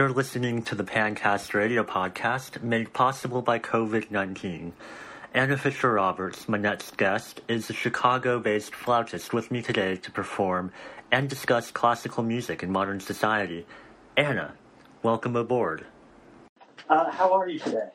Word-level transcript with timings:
You're 0.00 0.08
listening 0.08 0.62
to 0.62 0.74
the 0.74 0.82
Pancast 0.82 1.52
Radio 1.52 1.84
podcast 1.84 2.62
made 2.62 2.94
possible 2.94 3.42
by 3.42 3.58
COVID 3.58 4.10
19. 4.10 4.72
Anna 5.34 5.58
Fisher 5.58 5.92
Roberts, 5.92 6.48
my 6.48 6.56
next 6.56 6.96
guest, 6.96 7.42
is 7.48 7.68
a 7.68 7.74
Chicago 7.74 8.38
based 8.40 8.74
flautist 8.74 9.34
with 9.34 9.50
me 9.50 9.60
today 9.60 9.96
to 9.96 10.10
perform 10.10 10.72
and 11.12 11.28
discuss 11.28 11.70
classical 11.70 12.22
music 12.22 12.62
in 12.62 12.70
modern 12.72 12.98
society. 12.98 13.66
Anna, 14.16 14.54
welcome 15.02 15.36
aboard. 15.36 15.84
Uh, 16.88 17.10
how 17.10 17.34
are 17.34 17.50
you 17.50 17.58
today? 17.58 17.90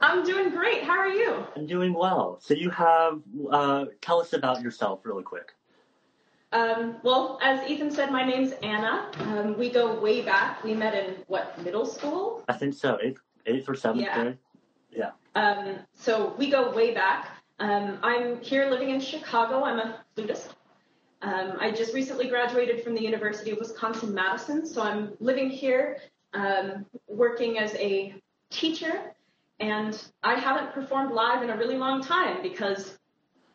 I'm 0.00 0.24
doing 0.24 0.48
great. 0.48 0.82
How 0.82 0.96
are 0.96 1.12
you? 1.12 1.44
I'm 1.54 1.66
doing 1.66 1.92
well. 1.92 2.38
So, 2.40 2.54
you 2.54 2.70
have, 2.70 3.20
uh, 3.52 3.84
tell 4.00 4.22
us 4.22 4.32
about 4.32 4.62
yourself 4.62 5.00
really 5.04 5.24
quick. 5.24 5.52
Um, 6.52 6.96
well, 7.02 7.38
as 7.42 7.68
Ethan 7.68 7.90
said, 7.90 8.10
my 8.10 8.24
name's 8.24 8.52
Anna. 8.62 9.10
Um, 9.20 9.58
we 9.58 9.70
go 9.70 10.00
way 10.00 10.22
back. 10.22 10.64
We 10.64 10.74
met 10.74 10.94
in 10.94 11.16
what 11.26 11.62
middle 11.62 11.84
school? 11.84 12.42
I 12.48 12.54
think 12.54 12.74
so, 12.74 12.98
eighth, 13.02 13.20
eighth 13.46 13.68
or 13.68 13.74
seventh 13.74 14.02
Yeah. 14.02 14.22
grade. 14.22 14.38
Yeah. 14.90 15.10
Um, 15.34 15.80
so 15.94 16.34
we 16.38 16.50
go 16.50 16.70
way 16.72 16.94
back. 16.94 17.28
Um, 17.58 17.98
I'm 18.02 18.40
here 18.40 18.70
living 18.70 18.90
in 18.90 19.00
Chicago. 19.00 19.62
I'm 19.64 19.78
a 19.78 20.02
flutist. 20.16 20.54
Um, 21.20 21.56
I 21.60 21.70
just 21.72 21.92
recently 21.94 22.28
graduated 22.28 22.82
from 22.82 22.94
the 22.94 23.02
University 23.02 23.50
of 23.50 23.58
Wisconsin 23.58 24.14
Madison, 24.14 24.64
so 24.64 24.82
I'm 24.82 25.14
living 25.18 25.50
here, 25.50 25.98
um, 26.32 26.86
working 27.08 27.58
as 27.58 27.74
a 27.74 28.14
teacher, 28.50 29.12
and 29.58 30.00
I 30.22 30.36
haven't 30.36 30.72
performed 30.72 31.10
live 31.12 31.42
in 31.42 31.50
a 31.50 31.56
really 31.56 31.76
long 31.76 32.02
time 32.02 32.40
because 32.42 32.97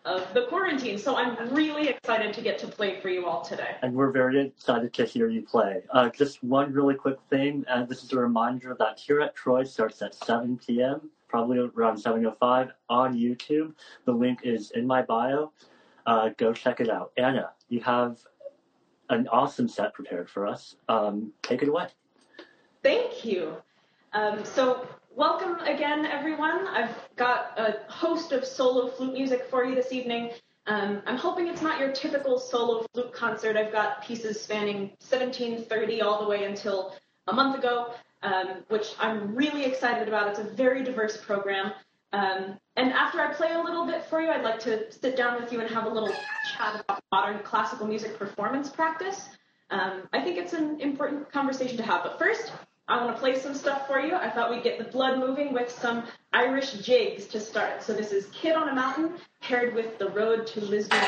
of 0.05 0.33
the 0.33 0.45
quarantine. 0.47 0.97
So 0.97 1.15
I'm 1.15 1.53
really 1.53 1.87
excited 1.87 2.33
to 2.33 2.41
get 2.41 2.57
to 2.59 2.67
play 2.67 2.99
for 2.99 3.09
you 3.09 3.25
all 3.25 3.41
today. 3.41 3.75
and 3.81 3.93
we're 3.93 4.11
very 4.11 4.47
excited 4.47 4.93
to 4.93 5.05
hear 5.05 5.29
you 5.29 5.41
play. 5.41 5.83
Uh, 5.91 6.09
just 6.09 6.43
one 6.43 6.73
really 6.73 6.95
quick 6.95 7.17
thing, 7.29 7.63
and 7.67 7.87
this 7.87 8.03
is 8.03 8.11
a 8.11 8.17
reminder 8.17 8.75
that 8.79 8.99
here 8.99 9.21
at 9.21 9.35
Troy 9.35 9.63
starts 9.63 10.01
at 10.01 10.13
7 10.13 10.59
p.m., 10.65 11.09
probably 11.27 11.57
around 11.59 11.97
7.05 11.97 12.71
on 12.89 13.15
YouTube. 13.15 13.73
The 14.05 14.11
link 14.11 14.41
is 14.43 14.71
in 14.71 14.85
my 14.85 15.01
bio. 15.01 15.51
Uh, 16.05 16.29
go 16.37 16.53
check 16.53 16.79
it 16.81 16.89
out. 16.89 17.11
Anna, 17.17 17.51
you 17.69 17.79
have 17.81 18.19
an 19.09 19.27
awesome 19.29 19.67
set 19.67 19.93
prepared 19.93 20.29
for 20.29 20.45
us. 20.45 20.75
Um, 20.89 21.31
take 21.41 21.61
it 21.61 21.69
away. 21.69 21.87
Thank 22.83 23.23
you. 23.23 23.55
Um, 24.11 24.43
so, 24.43 24.85
welcome 25.15 25.59
again, 25.65 26.05
everyone. 26.05 26.67
I've 26.67 26.95
got 27.15 27.57
a 27.57 27.91
host 27.91 28.31
of 28.31 28.45
solo 28.45 28.89
flute 28.89 29.13
music 29.13 29.47
for 29.49 29.63
you 29.63 29.75
this 29.75 29.91
evening. 29.91 30.31
Um, 30.65 31.01
I'm 31.05 31.17
hoping 31.17 31.47
it's 31.47 31.61
not 31.61 31.79
your 31.79 31.91
typical 31.91 32.39
solo 32.39 32.85
flute 32.93 33.13
concert. 33.13 33.55
I've 33.55 33.71
got 33.71 34.03
pieces 34.03 34.41
spanning 34.41 34.89
1730 35.01 36.01
all 36.01 36.23
the 36.23 36.27
way 36.27 36.45
until 36.45 36.95
a 37.27 37.33
month 37.33 37.57
ago, 37.57 37.93
um, 38.23 38.63
which 38.69 38.95
I'm 38.99 39.35
really 39.35 39.65
excited 39.65 40.07
about. 40.07 40.29
It's 40.29 40.39
a 40.39 40.55
very 40.55 40.83
diverse 40.83 41.17
program. 41.17 41.73
Um, 42.11 42.57
and 42.75 42.91
after 42.93 43.19
I 43.19 43.33
play 43.33 43.51
a 43.51 43.61
little 43.61 43.85
bit 43.85 44.05
for 44.05 44.21
you, 44.21 44.29
I'd 44.29 44.43
like 44.43 44.59
to 44.61 44.91
sit 44.91 45.15
down 45.15 45.41
with 45.41 45.51
you 45.51 45.59
and 45.59 45.69
have 45.69 45.85
a 45.85 45.89
little 45.89 46.13
chat 46.55 46.79
about 46.79 47.03
modern 47.11 47.39
classical 47.43 47.87
music 47.87 48.17
performance 48.17 48.69
practice. 48.69 49.29
Um, 49.69 50.07
I 50.13 50.21
think 50.21 50.37
it's 50.37 50.53
an 50.53 50.79
important 50.79 51.31
conversation 51.31 51.77
to 51.77 51.83
have. 51.83 52.03
But 52.03 52.19
first, 52.19 52.51
I 52.87 53.03
want 53.03 53.15
to 53.15 53.19
play 53.19 53.39
some 53.39 53.53
stuff 53.55 53.87
for 53.87 53.99
you. 53.99 54.13
I 54.15 54.29
thought 54.29 54.51
we'd 54.51 54.63
get 54.63 54.77
the 54.77 54.83
blood 54.83 55.17
moving 55.17 55.53
with 55.53 55.71
some 55.71 56.03
Irish 56.33 56.73
jigs 56.73 57.27
to 57.27 57.39
start. 57.39 57.81
So 57.81 57.93
this 57.93 58.11
is 58.11 58.25
Kid 58.33 58.55
on 58.55 58.67
a 58.67 58.75
Mountain 58.75 59.13
paired 59.41 59.73
with 59.73 59.97
The 59.99 60.09
Road 60.09 60.45
to 60.47 60.61
Lisbon. 60.61 60.99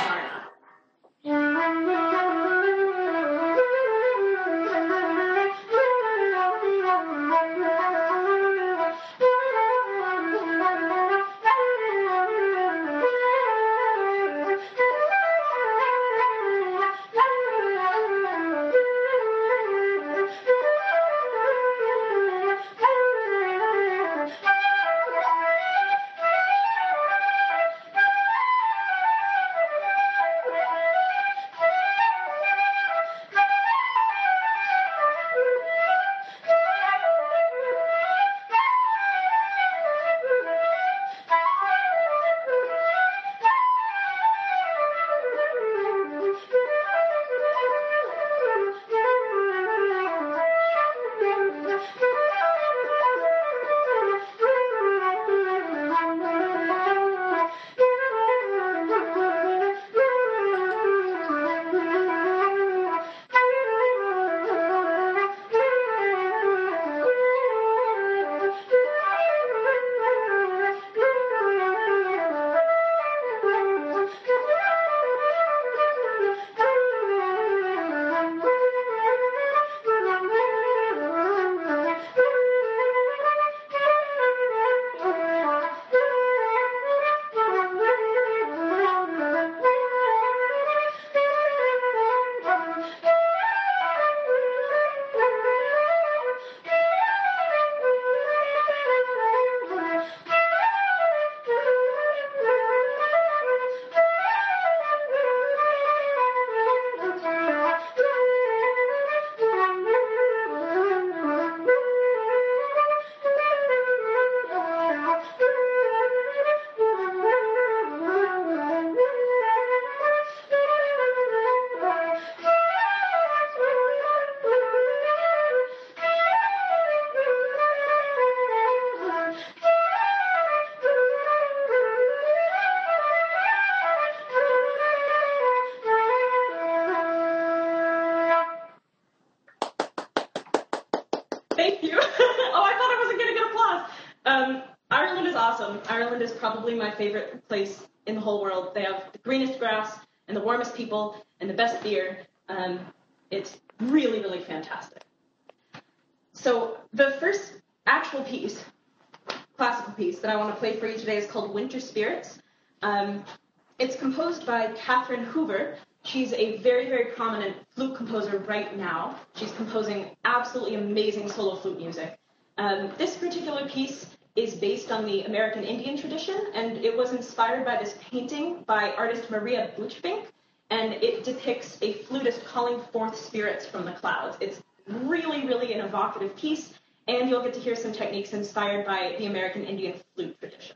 Flute 171.66 171.80
music. 171.80 172.20
Um, 172.60 172.92
this 173.00 173.18
particular 173.18 173.68
piece 173.68 174.06
is 174.36 174.54
based 174.54 174.92
on 174.92 175.04
the 175.04 175.24
American 175.24 175.64
Indian 175.64 175.98
tradition, 175.98 176.40
and 176.54 176.78
it 176.78 176.96
was 176.96 177.12
inspired 177.12 177.66
by 177.66 177.76
this 177.78 177.96
painting 178.12 178.64
by 178.68 178.92
artist 178.92 179.32
Maria 179.32 179.72
Buchfink, 179.76 180.26
and 180.70 180.94
it 180.94 181.24
depicts 181.24 181.80
a 181.82 181.94
flutist 181.94 182.46
calling 182.46 182.80
forth 182.94 183.18
spirits 183.18 183.66
from 183.66 183.84
the 183.84 183.94
clouds. 183.94 184.38
It's 184.42 184.62
really, 184.88 185.48
really 185.48 185.74
an 185.74 185.84
evocative 185.84 186.36
piece, 186.36 186.76
and 187.08 187.28
you'll 187.28 187.42
get 187.42 187.56
to 187.56 187.60
hear 187.60 187.76
some 187.76 187.92
techniques 187.92 188.34
inspired 188.34 188.86
by 188.86 189.16
the 189.18 189.26
American 189.26 189.66
Indian 189.66 190.00
flute 190.14 190.38
tradition. 190.40 190.76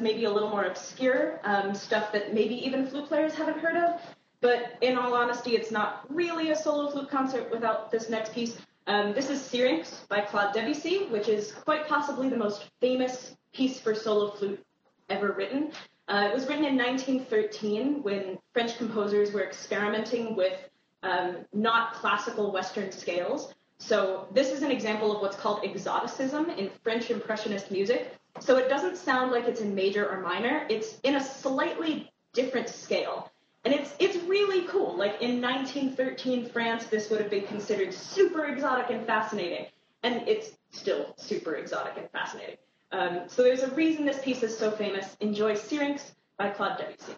That's 0.00 0.12
maybe 0.12 0.24
a 0.24 0.30
little 0.30 0.48
more 0.48 0.64
obscure, 0.64 1.40
um, 1.44 1.74
stuff 1.74 2.12
that 2.12 2.34
maybe 2.34 2.54
even 2.66 2.86
flute 2.86 3.06
players 3.06 3.34
haven't 3.34 3.58
heard 3.58 3.76
of. 3.76 4.00
But 4.40 4.78
in 4.80 4.96
all 4.96 5.14
honesty, 5.14 5.54
it's 5.54 5.70
not 5.70 6.04
really 6.08 6.50
a 6.50 6.56
solo 6.56 6.90
flute 6.90 7.10
concert 7.10 7.50
without 7.50 7.90
this 7.90 8.08
next 8.08 8.32
piece. 8.32 8.56
Um, 8.86 9.12
this 9.12 9.28
is 9.28 9.40
Syrinx 9.40 10.06
by 10.08 10.22
Claude 10.22 10.54
Debussy, 10.54 11.06
which 11.10 11.28
is 11.28 11.52
quite 11.52 11.86
possibly 11.86 12.28
the 12.28 12.36
most 12.36 12.70
famous 12.80 13.36
piece 13.52 13.78
for 13.78 13.94
solo 13.94 14.30
flute 14.30 14.64
ever 15.10 15.32
written. 15.32 15.72
Uh, 16.08 16.28
it 16.30 16.34
was 16.34 16.48
written 16.48 16.64
in 16.64 16.76
1913 16.76 18.02
when 18.02 18.38
French 18.52 18.78
composers 18.78 19.32
were 19.32 19.44
experimenting 19.44 20.34
with 20.34 20.58
um, 21.02 21.44
not 21.52 21.92
classical 21.94 22.52
Western 22.52 22.90
scales. 22.90 23.54
So 23.78 24.28
this 24.32 24.50
is 24.50 24.62
an 24.62 24.70
example 24.70 25.14
of 25.14 25.20
what's 25.20 25.36
called 25.36 25.60
exoticism 25.64 26.50
in 26.50 26.70
French 26.82 27.10
Impressionist 27.10 27.70
music. 27.70 28.14
So 28.38 28.56
it 28.56 28.68
doesn't 28.68 28.96
sound 28.96 29.32
like 29.32 29.46
it's 29.46 29.60
in 29.60 29.74
major 29.74 30.08
or 30.08 30.20
minor. 30.20 30.66
It's 30.68 30.98
in 31.02 31.16
a 31.16 31.22
slightly 31.22 32.12
different 32.32 32.68
scale. 32.68 33.30
And 33.64 33.74
it's 33.74 33.94
it's 33.98 34.16
really 34.24 34.66
cool. 34.68 34.96
Like 34.96 35.20
in 35.20 35.40
1913 35.40 36.48
France, 36.48 36.86
this 36.86 37.10
would 37.10 37.20
have 37.20 37.30
been 37.30 37.46
considered 37.46 37.92
super 37.92 38.46
exotic 38.46 38.90
and 38.90 39.06
fascinating, 39.06 39.66
and 40.02 40.26
it's 40.26 40.52
still 40.70 41.14
super 41.18 41.56
exotic 41.56 41.94
and 41.98 42.08
fascinating. 42.10 42.56
Um, 42.92 43.22
so 43.26 43.42
there's 43.42 43.62
a 43.62 43.70
reason 43.74 44.06
this 44.06 44.22
piece 44.22 44.42
is 44.42 44.56
so 44.56 44.70
famous. 44.70 45.14
Enjoy 45.20 45.54
Syrinx 45.54 46.12
by 46.38 46.48
Claude 46.48 46.78
Debussy. 46.78 47.14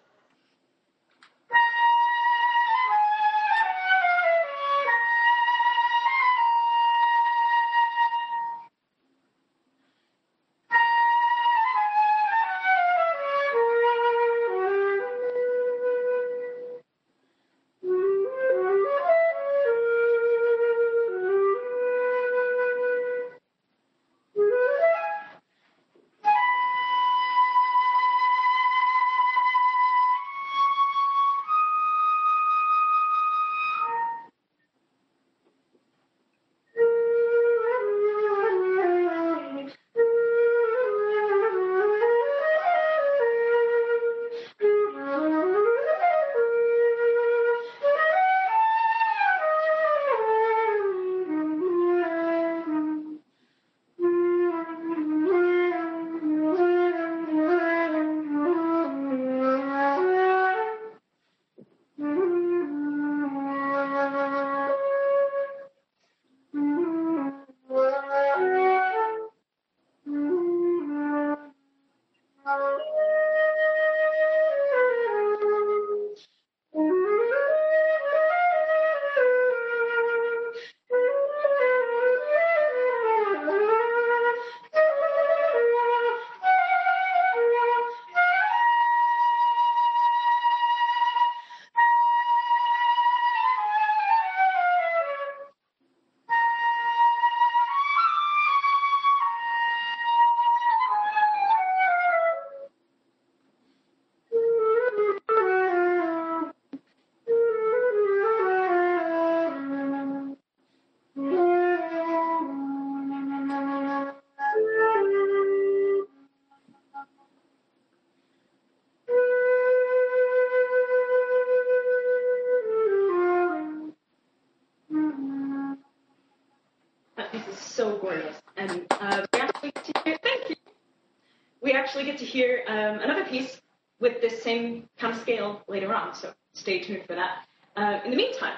So 136.13 136.33
stay 136.53 136.79
tuned 136.79 137.05
for 137.05 137.15
that. 137.15 137.45
Uh, 137.75 137.99
in 138.05 138.11
the 138.11 138.17
meantime, 138.17 138.55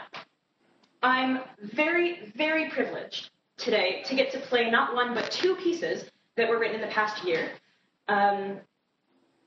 I'm 1.03 1.41
very, 1.61 2.31
very 2.35 2.69
privileged 2.69 3.29
today 3.57 4.03
to 4.05 4.15
get 4.15 4.31
to 4.31 4.39
play 4.39 4.69
not 4.69 4.95
one 4.95 5.13
but 5.13 5.31
two 5.31 5.55
pieces 5.55 6.05
that 6.37 6.49
were 6.49 6.59
written 6.59 6.75
in 6.75 6.81
the 6.81 6.93
past 6.93 7.25
year. 7.25 7.51
Um, 8.07 8.59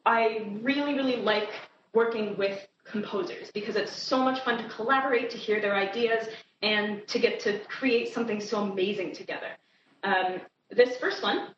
I 0.07 0.59
really, 0.63 0.95
really 0.95 1.17
like 1.17 1.51
working 1.93 2.37
with 2.37 2.67
composers 2.85 3.51
because 3.53 3.77
it's 3.77 3.93
so 3.93 4.23
much 4.23 4.43
fun 4.45 4.63
to 4.63 4.69
collaborate, 4.69 5.31
to 5.31 5.37
hear 5.37 5.61
their 5.61 5.77
ideas, 5.77 6.29
and 6.63 7.07
to 7.09 7.19
get 7.19 7.41
to 7.41 7.59
create 7.67 8.13
something 8.15 8.41
so 8.41 8.61
amazing 8.61 9.15
together. 9.15 9.51
Um, 10.03 10.41
this 10.71 10.97
first 10.99 11.23
one 11.23 11.49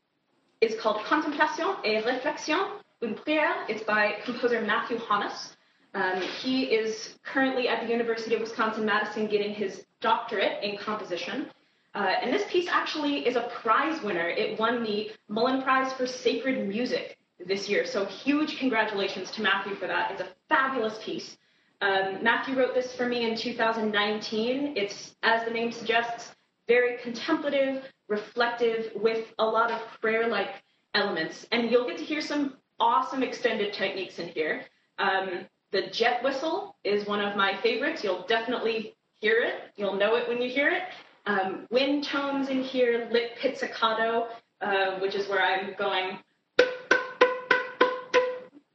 is 0.61 0.75
called 0.81 1.05
Contemplation 1.05 1.77
et 1.85 2.03
Réflexion, 2.05 2.81
une 3.03 3.15
prière. 3.15 3.69
It's 3.69 3.83
by 3.83 4.17
composer 4.25 4.61
Matthew 4.61 4.99
Honus. 4.99 5.57
Um, 5.95 6.21
he 6.21 6.65
is 6.65 7.17
currently 7.25 7.69
at 7.69 7.83
the 7.83 7.91
University 7.91 8.35
of 8.35 8.41
Wisconsin-Madison 8.41 9.27
getting 9.27 9.55
his 9.55 9.85
doctorate 10.01 10.63
in 10.63 10.77
composition. 10.79 11.51
Uh, 11.95 12.13
and 12.23 12.33
this 12.33 12.45
piece 12.51 12.69
actually 12.69 13.27
is 13.27 13.37
a 13.37 13.51
prize 13.63 14.01
winner. 14.03 14.29
It 14.29 14.59
won 14.59 14.85
the 14.85 15.11
Mullen 15.29 15.63
Prize 15.63 15.93
for 15.95 16.07
Sacred 16.07 16.69
Music 16.69 17.19
this 17.45 17.69
year. 17.69 17.85
So 17.85 18.05
huge 18.05 18.59
congratulations 18.59 19.31
to 19.33 19.43
Matthew 19.43 19.75
for 19.75 19.89
that. 19.89 20.13
It's 20.13 20.21
a 20.21 20.29
fabulous 20.49 20.99
piece. 21.03 21.37
Um, 21.81 22.23
Matthew 22.23 22.57
wrote 22.57 22.75
this 22.75 22.95
for 22.95 23.07
me 23.07 23.29
in 23.29 23.37
2019. 23.37 24.75
It's, 24.77 25.15
as 25.23 25.45
the 25.45 25.51
name 25.51 25.73
suggests, 25.73 26.33
very 26.69 26.99
contemplative, 26.99 27.83
reflective, 28.09 28.93
with 28.95 29.27
a 29.39 29.45
lot 29.45 29.73
of 29.73 29.81
prayer 30.01 30.29
like 30.29 30.63
elements. 30.95 31.47
And 31.51 31.71
you'll 31.71 31.87
get 31.87 31.99
to 31.99 32.05
hear 32.05 32.21
some 32.21 32.59
awesome 32.79 33.23
extended 33.23 33.73
techniques 33.73 34.19
in 34.19 34.29
here. 34.29 34.63
Um, 34.99 35.47
the 35.73 35.89
jet 35.93 36.23
whistle 36.23 36.77
is 36.85 37.07
one 37.07 37.21
of 37.21 37.37
my 37.37 37.57
favorites. 37.62 38.03
You'll 38.03 38.27
definitely 38.27 38.95
hear 39.21 39.43
it. 39.43 39.71
You'll 39.77 39.95
know 39.95 40.17
it 40.17 40.29
when 40.29 40.41
you 40.43 40.50
hear 40.50 40.71
it. 40.71 40.83
Um, 41.27 41.67
wind 41.71 42.05
tones 42.05 42.49
in 42.49 42.62
here, 42.62 43.09
lip 43.12 43.37
pizzicato, 43.39 44.29
uh, 44.61 44.99
which 44.99 45.15
is 45.15 45.29
where 45.29 45.43
I'm 45.43 45.75
going, 45.79 46.19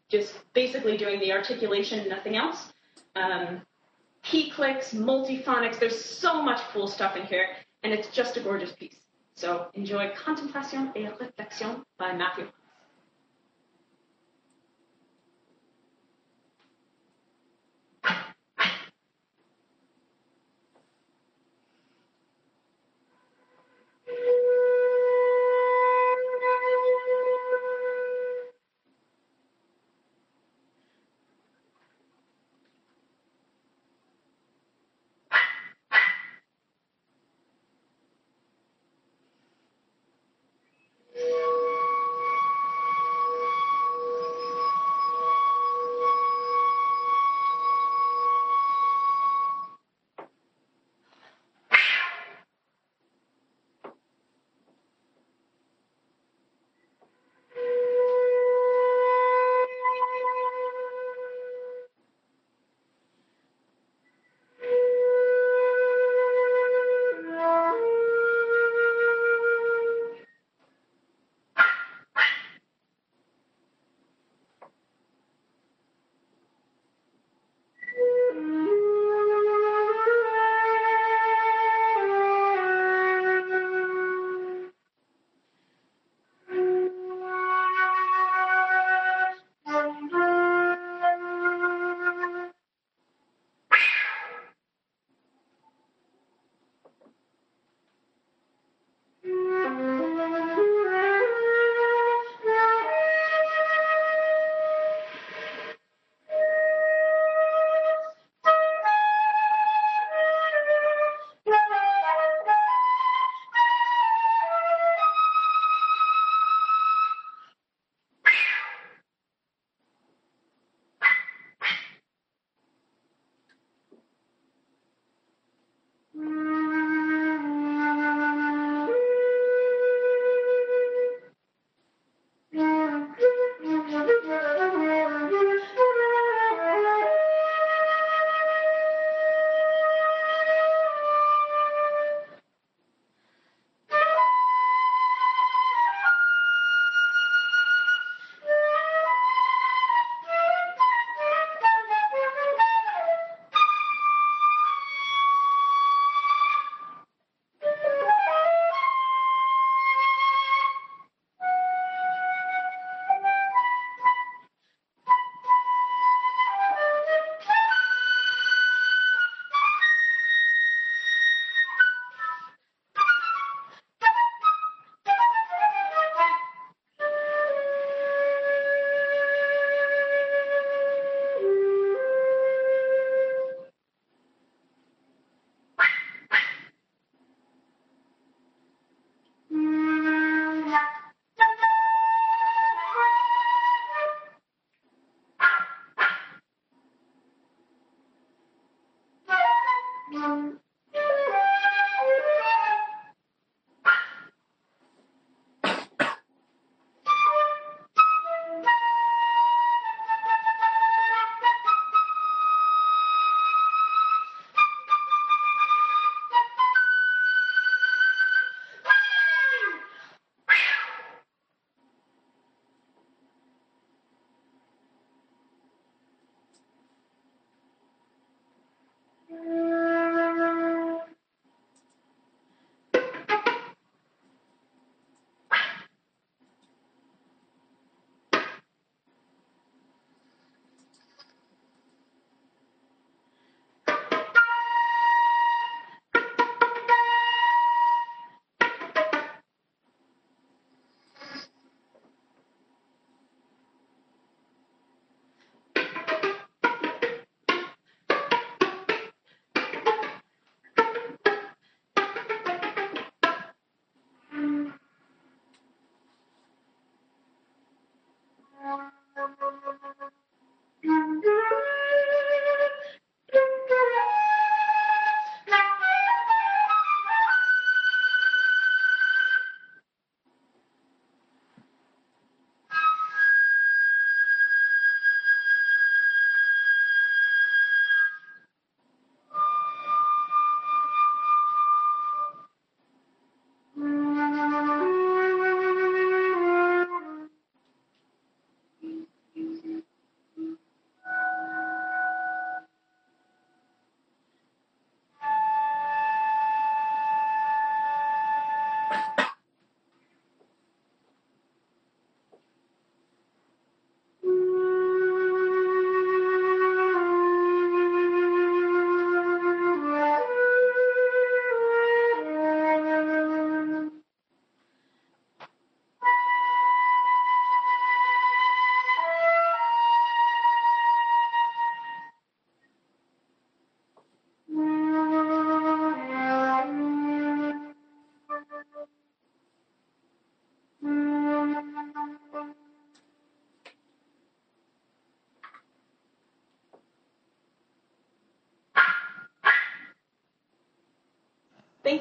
just 0.10 0.36
basically 0.54 0.98
doing 0.98 1.20
the 1.20 1.32
articulation, 1.32 2.08
nothing 2.08 2.36
else. 2.36 2.74
Um, 3.16 3.62
key 4.24 4.50
clicks, 4.50 4.94
multiphonics. 4.94 5.80
There's 5.80 6.04
so 6.04 6.42
much 6.42 6.62
cool 6.72 6.88
stuff 6.88 7.16
in 7.16 7.24
here 7.24 7.48
and 7.84 7.94
it's 7.94 8.10
just 8.10 8.38
a 8.38 8.42
gorgeous 8.42 8.72
piece. 8.72 8.98
So 9.36 9.68
enjoy 9.74 10.12
Contemplation 10.16 10.92
et 10.96 11.20
Réflexion 11.20 11.84
by 11.98 12.14
Matthew. 12.14 12.48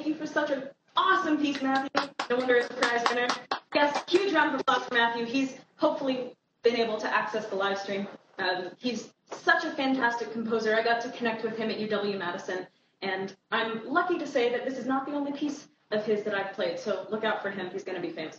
Thank 0.05 0.21
you 0.21 0.27
for 0.27 0.31
such 0.31 0.51
an 0.51 0.65
awesome 0.99 1.39
piece, 1.39 1.63
Matthew. 1.63 1.89
No 2.29 2.37
wonder 2.37 2.57
it's 2.57 2.69
a 2.69 2.75
surprise 2.75 3.03
winner. 3.09 3.27
Yes, 3.75 4.03
huge 4.07 4.35
round 4.35 4.55
of 4.55 4.61
applause 4.61 4.87
for 4.87 4.93
Matthew. 4.93 5.25
He's 5.25 5.57
hopefully 5.77 6.37
been 6.63 6.77
able 6.77 6.99
to 6.99 7.09
access 7.09 7.47
the 7.47 7.55
live 7.55 7.79
stream. 7.79 8.07
Um, 8.39 8.69
he's 8.77 9.15
such 9.33 9.65
a 9.65 9.71
fantastic 9.71 10.31
composer. 10.31 10.77
I 10.77 10.83
got 10.85 11.01
to 11.05 11.09
connect 11.13 11.43
with 11.43 11.57
him 11.57 11.71
at 11.71 11.79
UW 11.79 12.19
Madison, 12.19 12.67
and 13.01 13.35
I'm 13.51 13.89
lucky 13.89 14.19
to 14.19 14.27
say 14.27 14.51
that 14.51 14.67
this 14.67 14.77
is 14.77 14.85
not 14.85 15.07
the 15.07 15.13
only 15.13 15.33
piece 15.33 15.69
of 15.91 16.05
his 16.05 16.23
that 16.25 16.35
I've 16.35 16.53
played. 16.53 16.79
So 16.79 17.07
look 17.09 17.25
out 17.25 17.41
for 17.41 17.51
him. 17.51 17.71
He's 17.71 17.83
going 17.83 17.97
to 17.97 18.07
be 18.07 18.13
famous. 18.13 18.39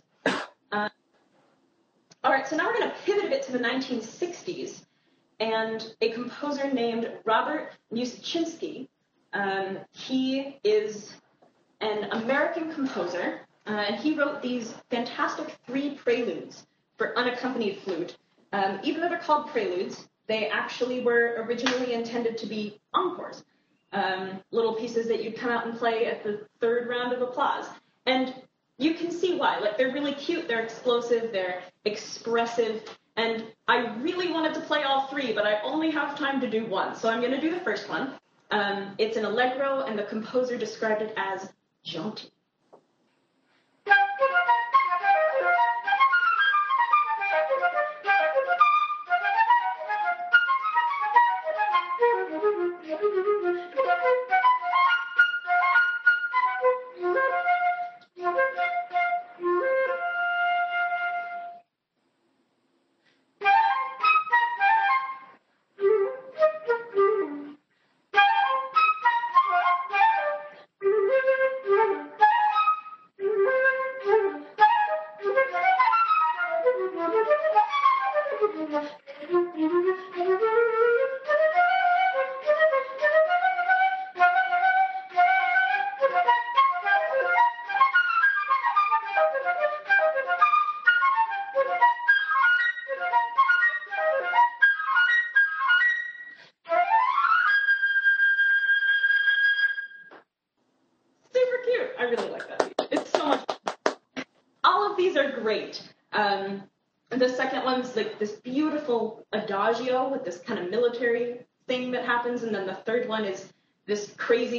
Uh, 0.70 0.88
all 2.22 2.30
right, 2.30 2.46
so 2.46 2.54
now 2.54 2.66
we're 2.66 2.78
going 2.78 2.90
to 2.90 2.96
pivot 3.04 3.24
a 3.24 3.28
bit 3.28 3.42
to 3.42 3.50
the 3.50 3.58
1960s, 3.58 4.84
and 5.40 5.96
a 6.00 6.10
composer 6.10 6.72
named 6.72 7.10
Robert 7.24 7.72
Muczynski. 7.92 8.86
Um, 9.32 9.78
he 9.90 10.60
is 10.62 11.12
an 11.80 12.04
American 12.12 12.72
composer, 12.72 13.40
uh, 13.66 13.70
and 13.70 13.96
he 13.96 14.14
wrote 14.14 14.42
these 14.42 14.74
fantastic 14.90 15.56
three 15.66 15.90
preludes 15.94 16.66
for 16.96 17.16
unaccompanied 17.18 17.78
flute. 17.78 18.16
Um, 18.52 18.80
even 18.82 19.00
though 19.00 19.08
they're 19.08 19.18
called 19.18 19.48
preludes, 19.48 20.08
they 20.26 20.48
actually 20.48 21.00
were 21.00 21.44
originally 21.46 21.94
intended 21.94 22.38
to 22.38 22.46
be 22.46 22.80
encores, 22.94 23.44
um, 23.92 24.40
little 24.50 24.74
pieces 24.74 25.06
that 25.08 25.22
you'd 25.22 25.36
come 25.36 25.50
out 25.50 25.66
and 25.66 25.78
play 25.78 26.06
at 26.06 26.22
the 26.24 26.46
third 26.60 26.88
round 26.88 27.12
of 27.12 27.22
applause. 27.22 27.66
And 28.06 28.34
you 28.78 28.94
can 28.94 29.10
see 29.10 29.36
why. 29.36 29.58
Like, 29.58 29.76
they're 29.76 29.92
really 29.92 30.14
cute, 30.14 30.48
they're 30.48 30.62
explosive, 30.62 31.32
they're 31.32 31.62
expressive, 31.84 32.82
and 33.16 33.44
I 33.66 33.96
really 33.96 34.30
wanted 34.30 34.54
to 34.54 34.60
play 34.60 34.82
all 34.82 35.06
three, 35.06 35.32
but 35.32 35.46
I 35.46 35.60
only 35.62 35.90
have 35.90 36.18
time 36.18 36.40
to 36.40 36.50
do 36.50 36.66
one. 36.66 36.94
So 36.94 37.08
I'm 37.08 37.20
going 37.20 37.32
to 37.32 37.40
do 37.40 37.50
the 37.50 37.60
first 37.60 37.88
one. 37.88 38.12
Um, 38.50 38.94
it's 38.98 39.16
an 39.16 39.24
allegro, 39.24 39.80
and 39.80 39.98
the 39.98 40.04
composer 40.04 40.58
described 40.58 41.02
it 41.02 41.14
as 41.16 41.48
gentil. 41.86 42.35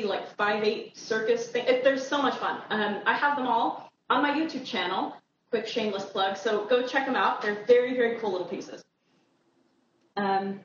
Like 0.07 0.35
five 0.35 0.63
eight 0.63 0.97
circus 0.97 1.47
thing. 1.49 1.65
It, 1.67 1.83
there's 1.83 2.05
so 2.05 2.21
much 2.21 2.35
fun. 2.37 2.61
Um, 2.69 3.01
I 3.05 3.13
have 3.13 3.37
them 3.37 3.47
all 3.47 3.91
on 4.09 4.21
my 4.21 4.31
YouTube 4.31 4.65
channel. 4.65 5.15
Quick 5.49 5.67
shameless 5.67 6.05
plug. 6.05 6.37
So 6.37 6.65
go 6.65 6.85
check 6.85 7.05
them 7.05 7.15
out. 7.15 7.41
They're 7.41 7.63
very 7.65 7.95
very 7.95 8.17
cool 8.19 8.31
little 8.31 8.47
pieces. 8.47 8.83
Um, 10.15 10.61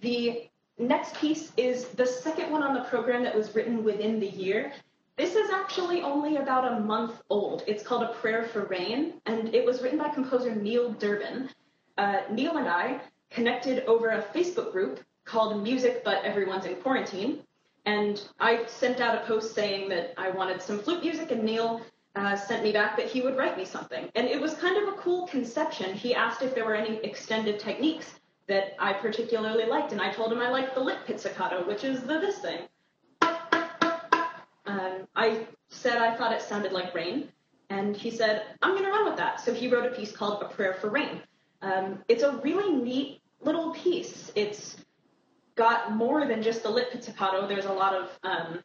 the 0.00 0.48
next 0.78 1.14
piece 1.16 1.52
is 1.56 1.88
the 1.88 2.06
second 2.06 2.50
one 2.50 2.62
on 2.62 2.74
the 2.74 2.82
program 2.82 3.22
that 3.24 3.34
was 3.34 3.54
written 3.54 3.84
within 3.84 4.18
the 4.18 4.28
year. 4.28 4.72
This 5.16 5.34
is 5.36 5.50
actually 5.50 6.02
only 6.02 6.36
about 6.36 6.72
a 6.72 6.80
month 6.80 7.22
old. 7.28 7.64
It's 7.66 7.82
called 7.82 8.02
A 8.02 8.14
Prayer 8.14 8.44
for 8.44 8.64
Rain, 8.64 9.14
and 9.26 9.54
it 9.54 9.64
was 9.64 9.82
written 9.82 9.98
by 9.98 10.08
composer 10.08 10.54
Neil 10.54 10.92
Durbin. 10.92 11.50
Uh, 11.98 12.22
Neil 12.30 12.56
and 12.56 12.68
I 12.68 13.00
connected 13.30 13.84
over 13.84 14.10
a 14.10 14.22
Facebook 14.22 14.72
group 14.72 15.00
called 15.24 15.62
Music 15.62 16.02
But 16.02 16.24
Everyone's 16.24 16.64
in 16.64 16.76
Quarantine, 16.76 17.40
and 17.84 18.22
I 18.38 18.64
sent 18.66 19.00
out 19.00 19.22
a 19.22 19.26
post 19.26 19.54
saying 19.54 19.88
that 19.90 20.14
I 20.16 20.30
wanted 20.30 20.62
some 20.62 20.78
flute 20.78 21.02
music, 21.02 21.30
and 21.30 21.42
Neil 21.42 21.80
uh, 22.14 22.36
sent 22.36 22.62
me 22.62 22.72
back 22.72 22.96
that 22.96 23.06
he 23.06 23.22
would 23.22 23.36
write 23.36 23.56
me 23.56 23.64
something. 23.64 24.08
And 24.14 24.26
it 24.26 24.40
was 24.40 24.54
kind 24.54 24.76
of 24.76 24.94
a 24.94 24.96
cool 24.98 25.26
conception. 25.26 25.94
He 25.94 26.14
asked 26.14 26.42
if 26.42 26.54
there 26.54 26.64
were 26.64 26.74
any 26.74 26.98
extended 26.98 27.58
techniques 27.58 28.14
that 28.46 28.74
I 28.78 28.92
particularly 28.92 29.66
liked, 29.66 29.92
and 29.92 30.00
I 30.00 30.12
told 30.12 30.32
him 30.32 30.38
I 30.38 30.50
liked 30.50 30.74
the 30.74 30.80
lip 30.80 30.98
pizzicato, 31.06 31.66
which 31.66 31.84
is 31.84 32.02
the 32.02 32.18
this 32.18 32.38
thing. 32.38 32.60
Um, 34.66 35.08
I 35.16 35.46
said 35.68 35.98
I 35.98 36.14
thought 36.16 36.32
it 36.32 36.42
sounded 36.42 36.72
like 36.72 36.94
rain, 36.94 37.28
and 37.70 37.96
he 37.96 38.10
said, 38.10 38.44
I'm 38.62 38.72
going 38.72 38.84
to 38.84 38.90
run 38.90 39.06
with 39.06 39.16
that. 39.16 39.40
So 39.40 39.52
he 39.52 39.68
wrote 39.68 39.86
a 39.86 39.94
piece 39.94 40.12
called 40.12 40.42
A 40.42 40.48
Prayer 40.48 40.74
for 40.74 40.90
Rain. 40.90 41.22
Um, 41.62 42.02
it's 42.08 42.22
a 42.22 42.36
really 42.38 42.72
neat 42.72 43.20
little 43.40 43.72
piece. 43.72 44.30
It's 44.34 44.76
got 45.62 45.94
more 45.94 46.26
than 46.26 46.42
just 46.42 46.64
the 46.64 46.68
lip 46.68 46.90
pizzicato. 46.90 47.46
There's 47.46 47.66
a 47.66 47.72
lot 47.72 47.94
of, 47.94 48.10
um, 48.24 48.64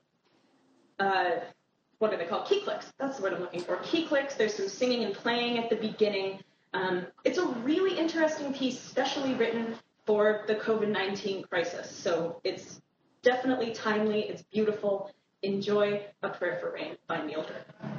uh, 0.99 1.31
what 1.99 2.11
are 2.11 2.17
they 2.17 2.25
called? 2.25 2.47
Key 2.47 2.61
clicks. 2.61 2.91
That's 2.97 3.19
word 3.19 3.33
I'm 3.33 3.41
looking 3.41 3.61
for. 3.61 3.77
Key 3.77 4.07
clicks. 4.07 4.35
There's 4.35 4.55
some 4.55 4.67
singing 4.67 5.03
and 5.03 5.13
playing 5.13 5.59
at 5.59 5.69
the 5.69 5.75
beginning. 5.75 6.39
Um, 6.73 7.05
it's 7.23 7.37
a 7.37 7.45
really 7.45 7.97
interesting 7.97 8.51
piece, 8.51 8.79
specially 8.79 9.35
written 9.35 9.75
for 10.05 10.43
the 10.47 10.55
COVID 10.55 10.89
19 10.89 11.43
crisis. 11.43 11.89
So 11.91 12.41
it's 12.43 12.81
definitely 13.21 13.73
timely, 13.73 14.21
it's 14.21 14.41
beautiful. 14.41 15.11
Enjoy 15.43 16.01
A 16.23 16.29
Prayer 16.29 16.57
for 16.59 16.73
Rain 16.73 16.97
by 17.07 17.23
Neil 17.23 17.43
Durden. 17.43 17.96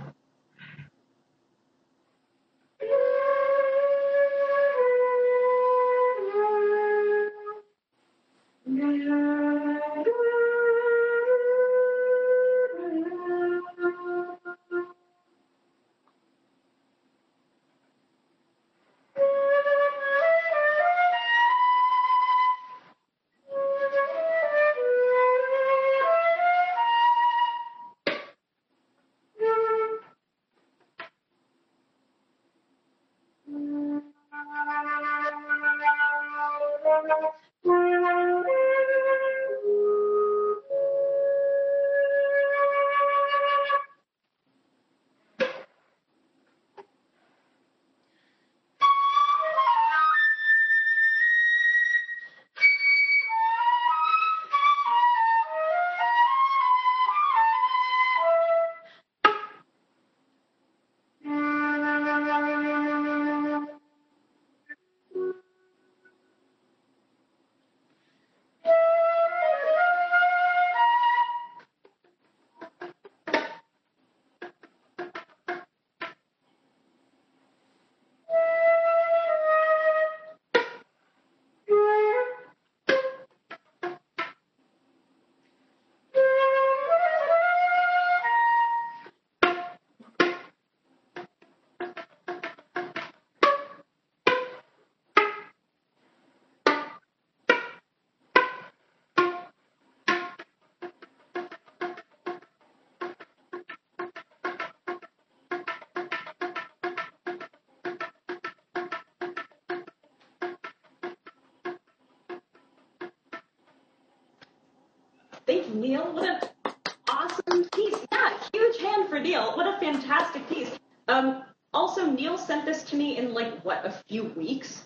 Thank 115.48 115.66
you, 115.68 115.76
Neil. 115.76 116.12
What 116.12 116.28
an 116.28 116.74
awesome 117.08 117.64
piece. 117.74 117.96
Yeah, 118.12 118.38
huge 118.52 118.82
hand 118.82 119.08
for 119.08 119.18
Neil. 119.18 119.56
What 119.56 119.66
a 119.66 119.80
fantastic 119.80 120.46
piece. 120.46 120.78
Um, 121.08 121.42
also, 121.72 122.04
Neil 122.04 122.36
sent 122.36 122.66
this 122.66 122.82
to 122.82 122.96
me 122.96 123.16
in 123.16 123.32
like, 123.32 123.64
what, 123.64 123.82
a 123.86 123.90
few 123.90 124.24
weeks? 124.24 124.82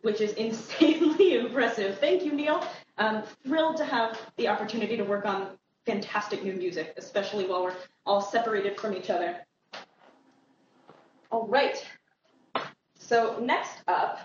Which 0.00 0.22
is 0.22 0.32
insanely 0.46 1.34
impressive. 1.34 1.98
Thank 1.98 2.24
you, 2.24 2.32
Neil. 2.32 2.66
Um, 2.96 3.22
thrilled 3.44 3.76
to 3.76 3.84
have 3.84 4.18
the 4.38 4.48
opportunity 4.48 4.96
to 4.96 5.04
work 5.04 5.26
on 5.26 5.48
fantastic 5.84 6.42
new 6.42 6.54
music, 6.54 6.94
especially 6.96 7.44
while 7.44 7.64
we're 7.64 7.76
all 8.06 8.22
separated 8.22 8.80
from 8.80 8.94
each 8.94 9.10
other. 9.10 9.44
All 11.30 11.46
right. 11.48 11.86
So 12.98 13.38
next 13.42 13.82
up 13.88 14.20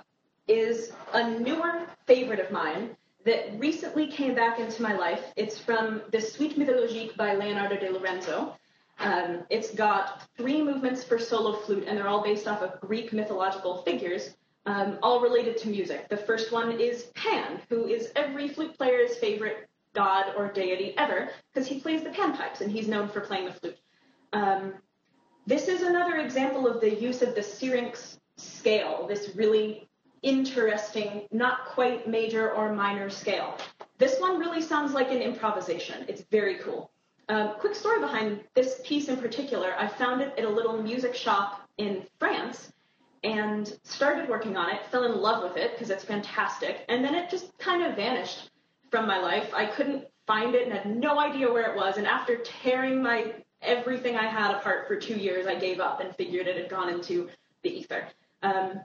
is 0.47 0.93
a 1.13 1.29
newer 1.29 1.81
favorite 2.05 2.39
of 2.39 2.51
mine 2.51 2.95
that 3.25 3.59
recently 3.59 4.07
came 4.07 4.35
back 4.35 4.59
into 4.59 4.81
my 4.81 4.93
life. 4.93 5.21
It's 5.35 5.59
from 5.59 6.01
the 6.11 6.21
Suite 6.21 6.57
Mythologique 6.57 7.17
by 7.17 7.33
Leonardo 7.33 7.77
de 7.77 7.91
Lorenzo. 7.91 8.55
Um, 8.99 9.43
it's 9.49 9.71
got 9.73 10.23
three 10.37 10.61
movements 10.61 11.03
for 11.03 11.19
solo 11.19 11.53
flute, 11.53 11.85
and 11.87 11.97
they're 11.97 12.07
all 12.07 12.23
based 12.23 12.47
off 12.47 12.61
of 12.61 12.79
Greek 12.79 13.13
mythological 13.13 13.83
figures, 13.83 14.35
um, 14.65 14.97
all 15.03 15.21
related 15.21 15.57
to 15.57 15.69
music. 15.69 16.09
The 16.09 16.17
first 16.17 16.51
one 16.51 16.79
is 16.79 17.05
Pan, 17.15 17.61
who 17.69 17.87
is 17.87 18.11
every 18.15 18.47
flute 18.47 18.75
player's 18.77 19.17
favorite 19.17 19.67
god 19.93 20.33
or 20.35 20.51
deity 20.51 20.95
ever, 20.97 21.29
because 21.53 21.67
he 21.67 21.79
plays 21.79 22.03
the 22.03 22.09
panpipes, 22.09 22.61
and 22.61 22.71
he's 22.71 22.87
known 22.87 23.07
for 23.09 23.21
playing 23.21 23.45
the 23.45 23.53
flute. 23.53 23.77
Um, 24.33 24.73
this 25.45 25.67
is 25.67 25.81
another 25.81 26.17
example 26.17 26.67
of 26.67 26.81
the 26.81 26.93
use 26.93 27.21
of 27.21 27.35
the 27.35 27.43
syrinx 27.43 28.19
scale, 28.37 29.07
this 29.07 29.35
really 29.35 29.86
interesting, 30.27 31.27
not 31.31 31.65
quite 31.65 32.07
major 32.07 32.51
or 32.51 32.73
minor 32.73 33.09
scale. 33.09 33.57
This 33.97 34.19
one 34.19 34.39
really 34.39 34.61
sounds 34.61 34.93
like 34.93 35.09
an 35.11 35.21
improvisation. 35.21 36.05
It's 36.07 36.23
very 36.29 36.57
cool. 36.59 36.91
Um, 37.29 37.55
quick 37.59 37.75
story 37.75 37.99
behind 37.99 38.41
this 38.53 38.81
piece 38.83 39.07
in 39.09 39.17
particular. 39.17 39.73
I 39.77 39.87
found 39.87 40.21
it 40.21 40.33
at 40.37 40.45
a 40.45 40.49
little 40.49 40.81
music 40.81 41.15
shop 41.15 41.67
in 41.77 42.05
France 42.19 42.71
and 43.23 43.77
started 43.83 44.29
working 44.29 44.55
on 44.55 44.69
it, 44.69 44.81
fell 44.91 45.03
in 45.03 45.19
love 45.19 45.43
with 45.43 45.57
it 45.57 45.71
because 45.73 45.89
it's 45.89 46.03
fantastic, 46.03 46.85
and 46.87 47.03
then 47.03 47.15
it 47.15 47.29
just 47.29 47.57
kind 47.57 47.83
of 47.83 47.95
vanished 47.95 48.51
from 48.91 49.07
my 49.07 49.19
life. 49.19 49.51
I 49.53 49.65
couldn't 49.65 50.05
find 50.25 50.55
it 50.55 50.63
and 50.67 50.73
had 50.73 50.97
no 50.97 51.19
idea 51.19 51.51
where 51.51 51.69
it 51.69 51.75
was, 51.75 51.97
and 51.97 52.05
after 52.05 52.37
tearing 52.37 53.01
my 53.01 53.33
everything 53.61 54.15
I 54.15 54.27
had 54.27 54.51
apart 54.51 54.87
for 54.87 54.95
two 54.95 55.15
years, 55.15 55.47
I 55.47 55.55
gave 55.55 55.79
up 55.79 55.99
and 55.99 56.15
figured 56.15 56.47
it 56.47 56.57
had 56.57 56.69
gone 56.69 56.89
into 56.89 57.29
the 57.63 57.69
ether. 57.69 58.07
Um, 58.43 58.81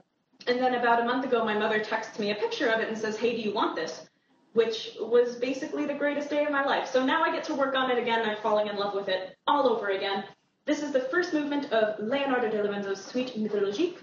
and 0.47 0.59
then 0.59 0.75
about 0.75 1.01
a 1.01 1.05
month 1.05 1.25
ago, 1.25 1.43
my 1.45 1.57
mother 1.57 1.79
texts 1.79 2.19
me 2.19 2.31
a 2.31 2.35
picture 2.35 2.69
of 2.69 2.79
it 2.79 2.87
and 2.87 2.97
says, 2.97 3.17
Hey, 3.17 3.35
do 3.35 3.41
you 3.41 3.53
want 3.53 3.75
this? 3.75 4.07
Which 4.53 4.91
was 4.99 5.35
basically 5.35 5.85
the 5.85 5.93
greatest 5.93 6.29
day 6.29 6.43
of 6.45 6.51
my 6.51 6.63
life. 6.63 6.89
So 6.89 7.03
now 7.03 7.23
I 7.23 7.31
get 7.31 7.43
to 7.45 7.55
work 7.55 7.75
on 7.75 7.89
it 7.89 7.97
again. 7.97 8.27
I'm 8.27 8.37
falling 8.37 8.67
in 8.67 8.75
love 8.75 8.93
with 8.93 9.07
it 9.07 9.35
all 9.47 9.67
over 9.67 9.89
again. 9.89 10.25
This 10.65 10.81
is 10.81 10.91
the 10.91 11.01
first 11.01 11.33
movement 11.33 11.71
of 11.73 11.99
Leonardo 11.99 12.49
de 12.49 12.63
Lorenzo's 12.63 13.03
Suite 13.03 13.37
Mythologique, 13.37 13.97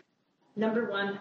number 0.57 0.91
one, 0.91 1.19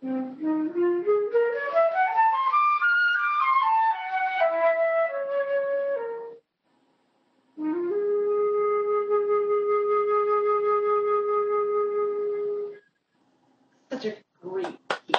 such 0.00 0.12
a 14.06 14.16
great 14.40 14.78
piece. 14.88 15.16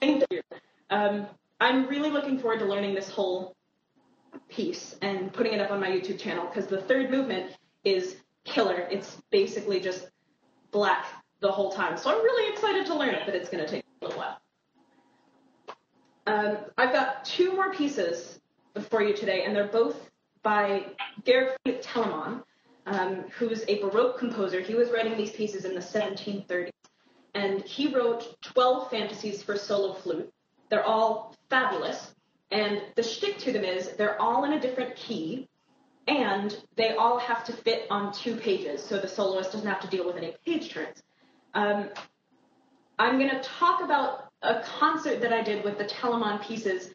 Thank 0.00 0.24
you. 0.30 0.42
Um, 0.90 1.26
I'm 1.60 1.88
really 1.88 2.10
looking 2.10 2.38
forward 2.38 2.60
to 2.60 2.66
learning 2.66 2.94
this 2.94 3.08
whole 3.08 3.56
piece 4.48 4.94
and 5.02 5.32
putting 5.32 5.54
it 5.54 5.60
up 5.60 5.72
on 5.72 5.80
my 5.80 5.88
YouTube 5.88 6.20
channel 6.20 6.46
because 6.46 6.68
the 6.68 6.82
third 6.82 7.10
movement 7.10 7.56
is 7.82 8.14
killer. 8.44 8.86
It's 8.92 9.16
basically 9.32 9.80
just 9.80 10.06
black 10.70 11.04
the 11.40 11.50
whole 11.50 11.70
time. 11.70 11.96
So 11.96 12.10
I'm 12.10 12.22
really 12.22 12.52
excited 12.52 12.86
to 12.86 12.94
learn 12.94 13.14
it, 13.14 13.22
but 13.24 13.34
it's 13.34 13.48
going 13.48 13.64
to 13.64 13.70
take 13.70 13.84
a 14.00 14.04
little 14.04 14.20
while. 14.20 14.38
Um, 16.26 16.58
I've 16.76 16.92
got 16.92 17.24
two 17.24 17.52
more 17.54 17.72
pieces 17.98 18.38
for 18.88 19.02
you 19.02 19.14
today, 19.14 19.44
and 19.44 19.54
they're 19.54 19.68
both 19.68 20.10
by 20.42 20.86
Georg 21.24 21.56
Telemann, 21.66 22.42
um, 22.86 23.24
who's 23.36 23.64
a 23.68 23.80
Baroque 23.80 24.18
composer. 24.18 24.60
He 24.60 24.74
was 24.74 24.90
writing 24.90 25.16
these 25.16 25.32
pieces 25.32 25.64
in 25.64 25.74
the 25.74 25.80
1730s 25.80 26.70
and 27.34 27.62
he 27.62 27.94
wrote 27.94 28.40
12 28.42 28.90
fantasies 28.90 29.42
for 29.42 29.56
solo 29.56 29.94
flute. 29.94 30.32
They're 30.70 30.84
all 30.84 31.36
fabulous, 31.50 32.14
and 32.50 32.80
the 32.96 33.02
shtick 33.02 33.38
to 33.38 33.52
them 33.52 33.64
is 33.64 33.90
they're 33.92 34.20
all 34.20 34.44
in 34.44 34.54
a 34.54 34.60
different 34.60 34.96
key, 34.96 35.48
and 36.06 36.56
they 36.76 36.94
all 36.94 37.18
have 37.18 37.44
to 37.44 37.52
fit 37.52 37.86
on 37.90 38.12
two 38.12 38.36
pages, 38.36 38.82
so 38.82 38.98
the 38.98 39.08
soloist 39.08 39.52
doesn't 39.52 39.68
have 39.68 39.80
to 39.80 39.88
deal 39.88 40.06
with 40.06 40.16
any 40.16 40.34
page 40.46 40.70
turns. 40.70 41.02
Um, 41.54 41.90
I'm 42.98 43.18
going 43.18 43.30
to 43.30 43.42
talk 43.42 43.82
about 43.82 44.32
a 44.42 44.62
concert 44.62 45.20
that 45.20 45.32
I 45.32 45.42
did 45.42 45.64
with 45.64 45.78
the 45.78 45.84
Telemann 45.84 46.42
pieces 46.42 46.94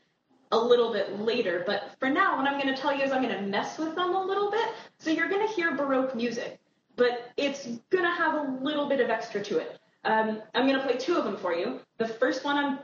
a 0.54 0.58
little 0.58 0.94
bit 0.94 1.20
later, 1.20 1.64
but 1.66 1.96
for 2.00 2.10
now, 2.10 2.38
what 2.38 2.48
I'm 2.48 2.62
going 2.62 2.74
to 2.74 2.80
tell 2.80 2.96
you 2.96 3.04
is 3.04 3.12
I'm 3.12 3.24
going 3.24 3.36
to 3.36 3.42
mess 3.42 3.80
with 3.80 3.96
them 3.96 4.14
a 4.14 4.24
little 4.24 4.52
bit. 4.52 4.70
So 5.00 5.10
you're 5.10 5.28
going 5.28 5.46
to 5.46 5.52
hear 5.52 5.76
Baroque 5.76 6.16
music, 6.16 6.60
but 6.96 7.32
it's 7.38 7.66
going 7.90 8.04
to 8.04 8.12
have 8.12 8.36
a 8.36 8.60
little 8.62 8.88
bit 8.88 9.00
of 9.00 9.10
extra 9.10 9.44
to 9.46 9.58
it. 9.58 9.80
Um, 10.06 10.44
I'm 10.54 10.68
going 10.68 10.80
to 10.80 10.86
play 10.86 10.98
two 10.98 11.16
of 11.16 11.24
them 11.24 11.38
for 11.38 11.54
you. 11.56 11.80
The 11.98 12.08
first 12.08 12.46
one 12.46 12.58
I'm 12.58 12.80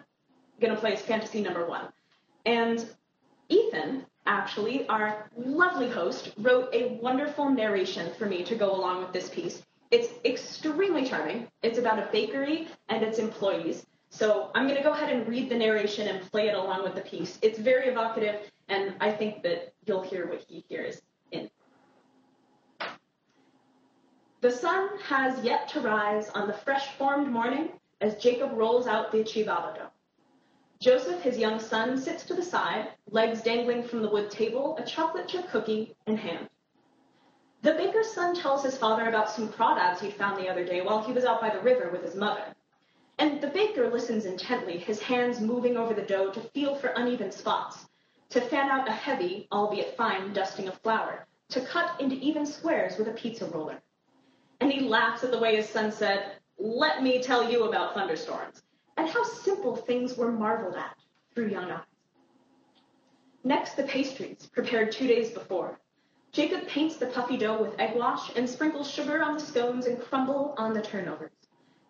going 0.59 0.73
to 0.73 0.79
play 0.79 0.93
is 0.93 1.01
Fantasy 1.01 1.41
Number 1.41 1.67
One. 1.67 1.89
And 2.47 2.89
Ethan, 3.49 4.05
actually, 4.25 4.87
our 4.87 5.29
lovely 5.37 5.89
host, 5.89 6.31
wrote 6.39 6.73
a 6.73 6.97
wonderful 7.01 7.49
narration 7.51 8.11
for 8.17 8.25
me 8.25 8.43
to 8.45 8.55
go 8.55 8.73
along 8.73 9.03
with 9.03 9.13
this 9.13 9.29
piece. 9.29 9.61
It's 9.91 10.09
extremely 10.25 11.05
charming. 11.05 11.47
It's 11.61 11.77
about 11.77 11.99
a 11.99 12.09
bakery 12.11 12.67
and 12.89 13.03
its 13.03 13.19
employees. 13.19 13.85
So 14.09 14.51
I'm 14.55 14.65
going 14.65 14.77
to 14.77 14.83
go 14.83 14.93
ahead 14.93 15.13
and 15.13 15.27
read 15.27 15.49
the 15.49 15.55
narration 15.55 16.07
and 16.07 16.29
play 16.31 16.47
it 16.47 16.55
along 16.55 16.83
with 16.83 16.95
the 16.95 17.01
piece. 17.01 17.37
It's 17.41 17.59
very 17.59 17.87
evocative, 17.89 18.41
and 18.67 18.95
I 18.99 19.11
think 19.11 19.43
that 19.43 19.73
you'll 19.85 20.01
hear 20.01 20.27
what 20.27 20.43
he 20.47 20.65
hears 20.67 21.01
in 21.31 21.49
the 24.41 24.51
sun 24.51 24.89
has 25.03 25.43
yet 25.43 25.67
to 25.67 25.81
rise 25.81 26.29
on 26.29 26.47
the 26.47 26.53
fresh-formed 26.53 27.27
morning 27.27 27.69
as 27.99 28.15
Jacob 28.15 28.51
rolls 28.53 28.87
out 28.87 29.11
the 29.11 29.19
Civadado. 29.19 29.89
Joseph, 30.79 31.21
his 31.21 31.37
young 31.37 31.59
son, 31.59 31.97
sits 31.97 32.23
to 32.23 32.33
the 32.33 32.41
side, 32.41 32.87
legs 33.11 33.41
dangling 33.41 33.83
from 33.83 34.01
the 34.01 34.09
wood 34.09 34.31
table, 34.31 34.77
a 34.77 34.85
chocolate 34.85 35.27
chip 35.27 35.49
cookie 35.49 35.93
in 36.07 36.15
hand. 36.15 36.47
The 37.63 37.73
baker's 37.73 38.13
son 38.13 38.33
tells 38.33 38.63
his 38.63 38.77
father 38.77 39.09
about 39.09 39.29
some 39.29 39.49
crawdads 39.49 39.99
he'd 39.99 40.13
found 40.13 40.37
the 40.37 40.47
other 40.47 40.63
day 40.63 40.81
while 40.81 41.03
he 41.03 41.11
was 41.11 41.25
out 41.25 41.41
by 41.41 41.49
the 41.49 41.59
river 41.59 41.89
with 41.91 42.03
his 42.03 42.15
mother. 42.15 42.55
And 43.19 43.41
the 43.41 43.47
baker 43.47 43.91
listens 43.91 44.23
intently, 44.23 44.77
his 44.77 45.01
hands 45.01 45.41
moving 45.41 45.75
over 45.75 45.93
the 45.93 46.01
dough 46.01 46.31
to 46.31 46.39
feel 46.39 46.73
for 46.73 46.87
uneven 46.95 47.33
spots, 47.33 47.85
to 48.29 48.39
fan 48.39 48.69
out 48.69 48.87
a 48.87 48.93
heavy, 48.93 49.45
albeit 49.51 49.97
fine, 49.97 50.31
dusting 50.31 50.69
of 50.69 50.79
flour, 50.81 51.27
to 51.49 51.59
cut 51.59 51.99
into 51.99 52.15
even 52.15 52.45
squares 52.45 52.97
with 52.97 53.09
a 53.09 53.11
pizza 53.11 53.45
roller. 53.47 53.81
And 54.61 54.71
he 54.71 54.79
laughs 54.79 55.25
at 55.25 55.31
the 55.31 55.37
way 55.37 55.57
his 55.57 55.67
son 55.67 55.91
said, 55.91 56.37
Let 56.57 57.03
me 57.03 57.21
tell 57.21 57.51
you 57.51 57.65
about 57.65 57.93
thunderstorms, 57.93 58.63
and 58.95 59.09
how 59.09 59.23
simple 59.23 59.75
things 59.75 60.15
were 60.15 60.31
marveled 60.31 60.75
at 60.75 60.95
through 61.35 61.49
young 61.49 61.69
eyes. 61.71 61.83
Next, 63.43 63.75
the 63.75 63.83
pastries, 63.83 64.47
prepared 64.53 64.93
two 64.93 65.07
days 65.07 65.31
before. 65.31 65.77
Jacob 66.31 66.67
paints 66.69 66.95
the 66.95 67.07
puffy 67.07 67.35
dough 67.35 67.61
with 67.61 67.77
egg 67.79 67.97
wash 67.97 68.33
and 68.37 68.49
sprinkles 68.49 68.89
sugar 68.89 69.21
on 69.21 69.33
the 69.33 69.39
scones 69.41 69.87
and 69.87 69.99
crumble 69.99 70.53
on 70.57 70.73
the 70.73 70.81
turnovers. 70.81 71.31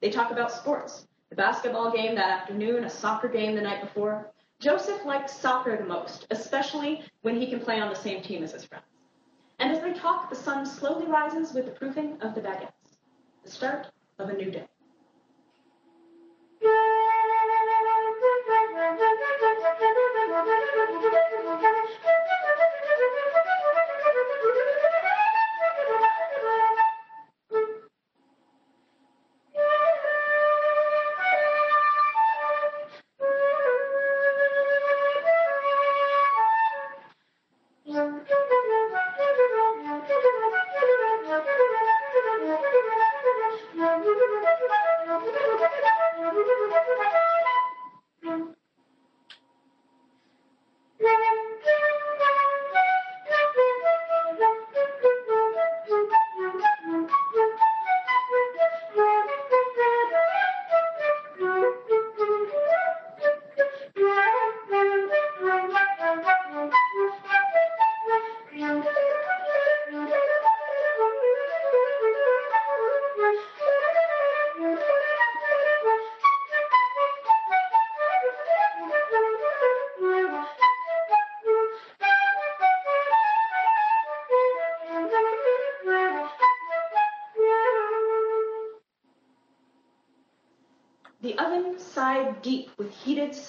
They 0.01 0.09
talk 0.09 0.31
about 0.31 0.51
sports, 0.51 1.05
the 1.29 1.35
basketball 1.35 1.91
game 1.91 2.15
that 2.15 2.41
afternoon, 2.41 2.83
a 2.83 2.89
soccer 2.89 3.27
game 3.27 3.55
the 3.55 3.61
night 3.61 3.81
before. 3.81 4.31
Joseph 4.59 5.05
likes 5.05 5.33
soccer 5.33 5.77
the 5.77 5.85
most, 5.85 6.27
especially 6.31 7.03
when 7.21 7.39
he 7.39 7.47
can 7.47 7.59
play 7.59 7.79
on 7.79 7.89
the 7.89 7.95
same 7.95 8.21
team 8.21 8.43
as 8.43 8.51
his 8.51 8.65
friends. 8.65 8.85
And 9.59 9.71
as 9.71 9.81
they 9.81 9.93
talk, 9.93 10.29
the 10.29 10.35
sun 10.35 10.65
slowly 10.65 11.05
rises 11.05 11.53
with 11.53 11.65
the 11.65 11.71
proofing 11.71 12.17
of 12.21 12.33
the 12.33 12.41
baguettes, 12.41 12.97
the 13.43 13.51
start 13.51 13.87
of 14.17 14.29
a 14.29 14.33
new 14.33 14.49
day. 14.49 14.67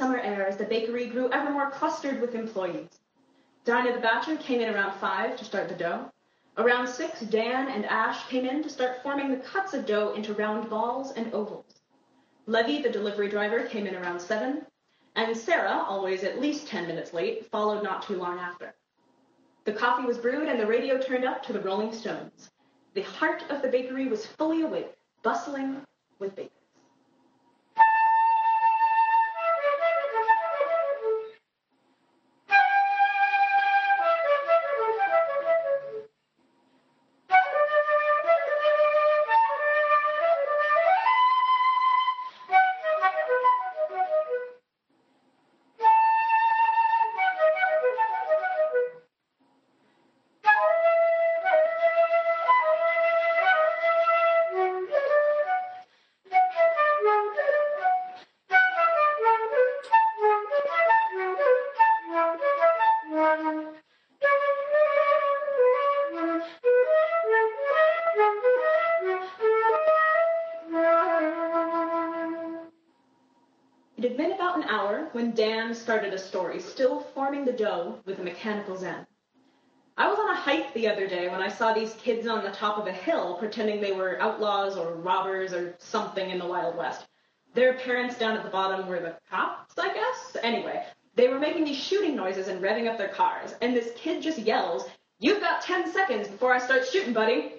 Summer 0.00 0.18
air 0.18 0.46
as 0.46 0.56
the 0.56 0.64
bakery 0.64 1.04
grew 1.04 1.30
ever 1.30 1.50
more 1.50 1.70
clustered 1.70 2.22
with 2.22 2.34
employees. 2.34 2.88
Dinah 3.66 3.92
the 3.92 4.00
Batcher 4.00 4.40
came 4.40 4.62
in 4.62 4.74
around 4.74 4.98
five 4.98 5.36
to 5.36 5.44
start 5.44 5.68
the 5.68 5.74
dough. 5.74 6.10
Around 6.56 6.88
six, 6.88 7.20
Dan 7.20 7.68
and 7.68 7.84
Ash 7.84 8.26
came 8.28 8.46
in 8.46 8.62
to 8.62 8.70
start 8.70 9.02
forming 9.02 9.30
the 9.30 9.44
cuts 9.44 9.74
of 9.74 9.84
dough 9.84 10.14
into 10.14 10.32
round 10.32 10.70
balls 10.70 11.12
and 11.12 11.30
ovals. 11.34 11.82
Levy, 12.46 12.80
the 12.80 12.88
delivery 12.88 13.28
driver, 13.28 13.64
came 13.64 13.86
in 13.86 13.94
around 13.94 14.18
seven, 14.18 14.64
and 15.16 15.36
Sarah, 15.36 15.84
always 15.86 16.24
at 16.24 16.40
least 16.40 16.66
ten 16.66 16.86
minutes 16.86 17.12
late, 17.12 17.50
followed 17.50 17.82
not 17.82 18.02
too 18.02 18.16
long 18.16 18.38
after. 18.38 18.72
The 19.64 19.74
coffee 19.74 20.06
was 20.06 20.16
brewed 20.16 20.48
and 20.48 20.58
the 20.58 20.66
radio 20.66 20.96
turned 20.96 21.26
up 21.26 21.42
to 21.42 21.52
the 21.52 21.60
Rolling 21.60 21.92
Stones. 21.92 22.48
The 22.94 23.02
heart 23.02 23.44
of 23.50 23.60
the 23.60 23.68
bakery 23.68 24.06
was 24.06 24.24
fully 24.24 24.62
awake, 24.62 24.94
bustling 25.22 25.82
with 26.18 26.34
bakers. 26.34 26.59
Started 75.90 76.14
a 76.14 76.18
story, 76.18 76.60
still 76.60 77.00
forming 77.00 77.44
the 77.44 77.50
dough 77.50 77.98
with 78.04 78.20
a 78.20 78.22
mechanical 78.22 78.76
zen. 78.76 79.04
I 79.96 80.06
was 80.06 80.20
on 80.20 80.30
a 80.30 80.36
hike 80.36 80.72
the 80.72 80.86
other 80.86 81.08
day 81.08 81.28
when 81.28 81.42
I 81.42 81.48
saw 81.48 81.72
these 81.72 81.94
kids 81.94 82.28
on 82.28 82.44
the 82.44 82.52
top 82.52 82.78
of 82.78 82.86
a 82.86 82.92
hill 82.92 83.34
pretending 83.40 83.80
they 83.80 83.90
were 83.90 84.22
outlaws 84.22 84.76
or 84.76 84.94
robbers 84.94 85.52
or 85.52 85.74
something 85.80 86.30
in 86.30 86.38
the 86.38 86.46
Wild 86.46 86.76
West. 86.76 87.08
Their 87.54 87.74
parents 87.74 88.16
down 88.16 88.36
at 88.36 88.44
the 88.44 88.50
bottom 88.50 88.86
were 88.86 89.00
the 89.00 89.16
cops, 89.28 89.76
I 89.76 89.92
guess? 89.92 90.36
Anyway, 90.44 90.80
they 91.16 91.26
were 91.26 91.40
making 91.40 91.64
these 91.64 91.82
shooting 91.82 92.14
noises 92.14 92.46
and 92.46 92.62
revving 92.62 92.88
up 92.88 92.96
their 92.96 93.08
cars, 93.08 93.56
and 93.60 93.74
this 93.74 93.90
kid 93.96 94.22
just 94.22 94.38
yells, 94.38 94.88
You've 95.18 95.40
got 95.40 95.60
10 95.60 95.92
seconds 95.92 96.28
before 96.28 96.54
I 96.54 96.60
start 96.60 96.86
shooting, 96.86 97.12
buddy. 97.12 97.54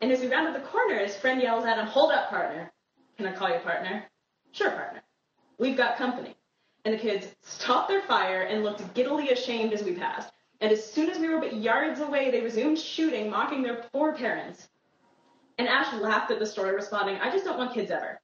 And 0.00 0.10
as 0.10 0.22
he 0.22 0.28
rounded 0.28 0.54
the 0.54 0.66
corner, 0.66 1.00
his 1.00 1.18
friend 1.18 1.38
yells 1.38 1.66
at 1.66 1.76
him, 1.76 1.86
Hold 1.88 2.12
up, 2.12 2.30
partner. 2.30 2.72
Can 3.18 3.26
I 3.26 3.34
call 3.34 3.50
you 3.50 3.58
partner? 3.58 4.04
Sure, 4.52 4.70
partner. 4.70 5.02
We've 5.58 5.76
got 5.76 5.98
company. 5.98 6.34
And 6.84 6.94
the 6.94 6.98
kids 6.98 7.28
stopped 7.42 7.88
their 7.88 8.02
fire 8.02 8.42
and 8.42 8.62
looked 8.62 8.94
giddily 8.94 9.30
ashamed 9.30 9.72
as 9.72 9.82
we 9.82 9.94
passed. 9.94 10.30
And 10.60 10.70
as 10.70 10.84
soon 10.84 11.10
as 11.10 11.18
we 11.18 11.28
were 11.28 11.40
but 11.40 11.56
yards 11.56 12.00
away, 12.00 12.30
they 12.30 12.40
resumed 12.40 12.78
shooting, 12.78 13.30
mocking 13.30 13.62
their 13.62 13.84
poor 13.92 14.14
parents. 14.14 14.68
And 15.58 15.68
Ash 15.68 15.92
laughed 15.94 16.30
at 16.30 16.38
the 16.38 16.46
story, 16.46 16.74
responding, 16.74 17.16
I 17.20 17.30
just 17.30 17.44
don't 17.44 17.58
want 17.58 17.74
kids 17.74 17.90
ever. 17.90 18.20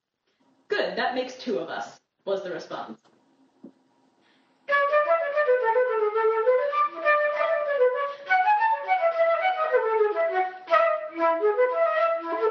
Good, 0.68 0.96
that 0.96 1.14
makes 1.14 1.34
two 1.36 1.58
of 1.58 1.68
us, 1.68 2.00
was 2.24 2.42
the 2.42 2.50
response. 2.50 2.98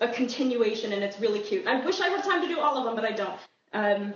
a 0.00 0.08
continuation, 0.08 0.92
and 0.92 1.02
it's 1.02 1.20
really 1.20 1.40
cute. 1.40 1.66
I 1.66 1.84
wish 1.84 2.00
I 2.00 2.08
had 2.08 2.24
time 2.24 2.42
to 2.42 2.48
do 2.48 2.60
all 2.60 2.76
of 2.76 2.84
them, 2.84 2.94
but 2.94 3.04
I 3.04 3.12
don't. 3.12 3.38
Um, 3.72 4.14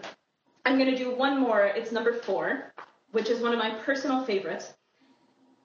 I'm 0.64 0.78
going 0.78 0.90
to 0.90 0.96
do 0.96 1.14
one 1.14 1.40
more. 1.40 1.64
It's 1.64 1.92
number 1.92 2.12
four, 2.12 2.72
which 3.10 3.28
is 3.30 3.40
one 3.40 3.52
of 3.52 3.58
my 3.58 3.70
personal 3.84 4.24
favorites. 4.24 4.72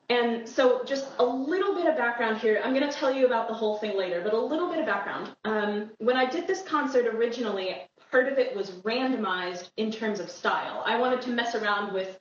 And 0.09 0.47
so, 0.47 0.83
just 0.85 1.07
a 1.19 1.25
little 1.25 1.75
bit 1.75 1.85
of 1.85 1.97
background 1.97 2.37
here. 2.37 2.61
I'm 2.63 2.73
going 2.73 2.89
to 2.89 2.95
tell 2.95 3.13
you 3.13 3.25
about 3.25 3.49
the 3.49 3.53
whole 3.53 3.77
thing 3.77 3.97
later, 3.97 4.21
but 4.23 4.33
a 4.33 4.39
little 4.39 4.69
bit 4.69 4.79
of 4.79 4.85
background. 4.85 5.35
Um, 5.43 5.91
when 5.97 6.15
I 6.15 6.25
did 6.25 6.47
this 6.47 6.61
concert 6.63 7.13
originally, 7.13 7.75
part 8.09 8.31
of 8.31 8.37
it 8.37 8.55
was 8.55 8.71
randomized 8.71 9.69
in 9.75 9.91
terms 9.91 10.21
of 10.21 10.31
style. 10.31 10.81
I 10.85 10.97
wanted 10.97 11.21
to 11.23 11.29
mess 11.31 11.55
around 11.55 11.93
with 11.93 12.17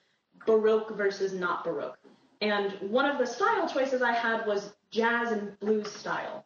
Baroque 0.46 0.96
versus 0.96 1.32
not 1.32 1.64
Baroque. 1.64 1.98
And 2.40 2.72
one 2.80 3.06
of 3.06 3.18
the 3.18 3.26
style 3.26 3.68
choices 3.68 4.02
I 4.02 4.12
had 4.12 4.46
was 4.46 4.74
jazz 4.90 5.30
and 5.32 5.58
blues 5.60 5.90
style. 5.90 6.44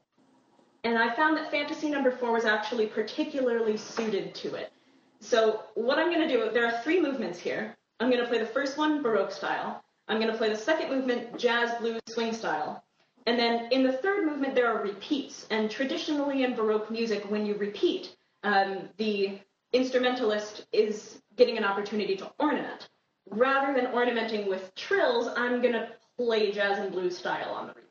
And 0.85 0.97
I 0.97 1.14
found 1.14 1.37
that 1.37 1.51
Fantasy 1.51 1.91
Number 1.91 2.11
Four 2.11 2.33
was 2.33 2.45
actually 2.45 2.87
particularly 2.87 3.76
suited 3.76 4.35
to 4.37 4.55
it. 4.55 4.72
So, 5.20 5.64
what 5.74 5.99
I'm 5.99 6.12
going 6.12 6.26
to 6.26 6.35
do, 6.35 6.51
there 6.51 6.66
are 6.66 6.83
three 6.83 7.01
movements 7.01 7.39
here. 7.39 7.76
I'm 8.01 8.11
going 8.11 8.22
to 8.22 8.28
play 8.28 8.39
the 8.39 8.47
first 8.47 8.78
one, 8.78 9.03
Baroque 9.03 9.33
style. 9.33 9.85
I'm 10.09 10.18
going 10.18 10.33
to 10.33 10.39
play 10.39 10.49
the 10.49 10.57
second 10.57 10.91
movement, 10.91 11.39
jazz, 11.39 11.78
blues, 11.78 12.01
swing 12.09 12.33
style. 12.33 12.83
And 13.26 13.39
then 13.39 13.68
in 13.70 13.83
the 13.83 13.93
third 13.93 14.24
movement, 14.24 14.55
there 14.55 14.66
are 14.66 14.83
repeats. 14.83 15.47
And 15.51 15.70
traditionally 15.70 16.43
in 16.43 16.55
Baroque 16.55 16.91
music, 16.91 17.31
when 17.31 17.45
you 17.45 17.55
repeat, 17.55 18.16
um, 18.43 18.89
the 18.97 19.39
instrumentalist 19.72 20.66
is 20.72 21.20
getting 21.37 21.59
an 21.59 21.64
opportunity 21.64 22.16
to 22.16 22.33
ornament. 22.39 22.89
Rather 23.28 23.74
than 23.74 23.93
ornamenting 23.93 24.49
with 24.49 24.74
trills, 24.74 25.28
I'm 25.37 25.61
going 25.61 25.74
to 25.74 25.91
play 26.16 26.51
jazz 26.51 26.78
and 26.78 26.91
blues 26.91 27.16
style 27.16 27.51
on 27.51 27.66
the 27.68 27.74
repeats. 27.74 27.89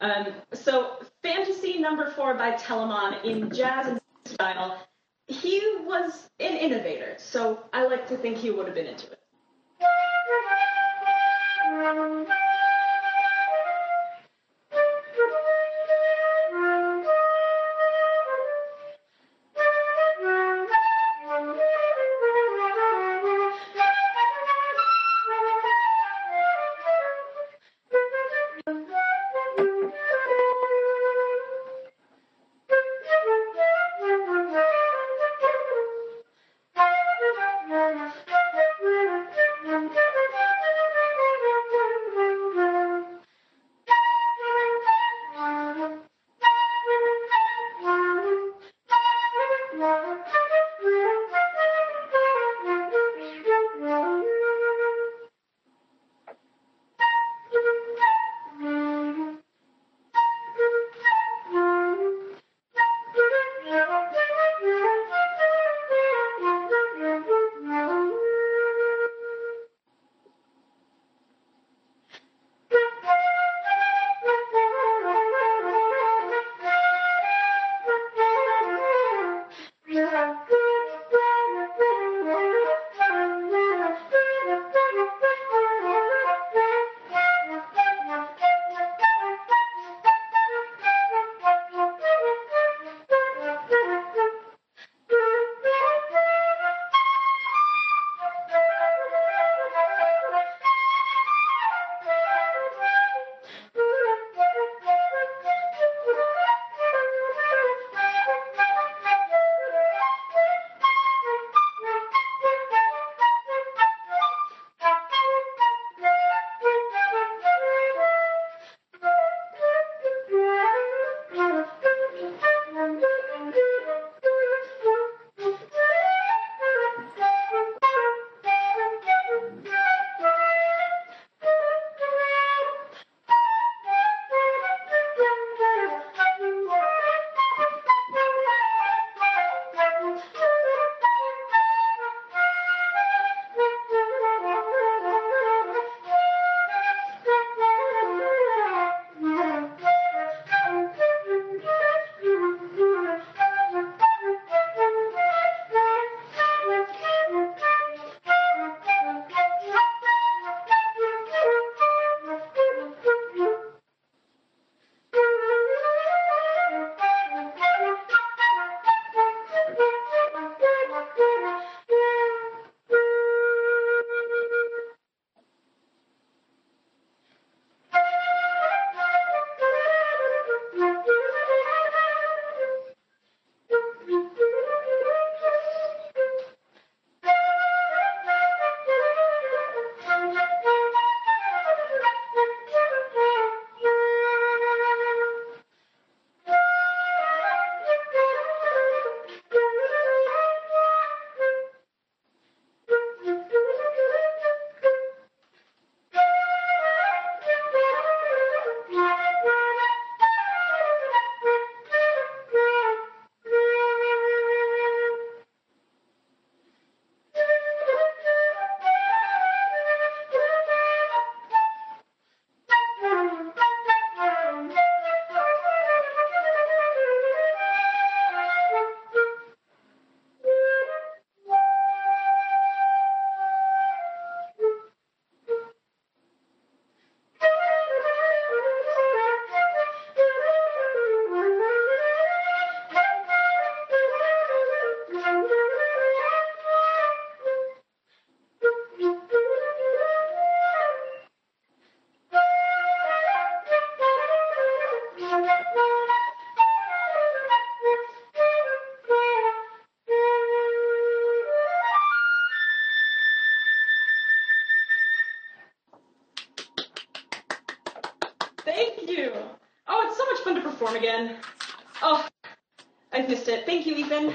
Um, 0.00 0.26
so, 0.52 0.98
Fantasy 1.22 1.78
Number 1.78 2.10
Four 2.10 2.34
by 2.34 2.52
Telemann 2.52 3.24
in 3.24 3.50
jazz 3.50 3.86
and 3.86 4.00
style. 4.24 4.78
He 5.28 5.60
was 5.80 6.28
an 6.38 6.56
innovator, 6.56 7.14
so 7.18 7.64
I 7.72 7.86
like 7.86 8.06
to 8.08 8.16
think 8.16 8.36
he 8.36 8.50
would 8.50 8.66
have 8.66 8.74
been 8.74 8.86
into 8.86 9.10
it. 9.10 9.18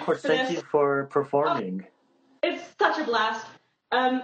Of 0.02 0.06
course, 0.06 0.22
thank 0.22 0.50
you 0.50 0.62
for 0.62 1.06
performing. 1.06 1.86
It's 2.42 2.64
such 2.80 2.98
a 2.98 3.04
blast. 3.04 3.46
Um, 3.92 4.24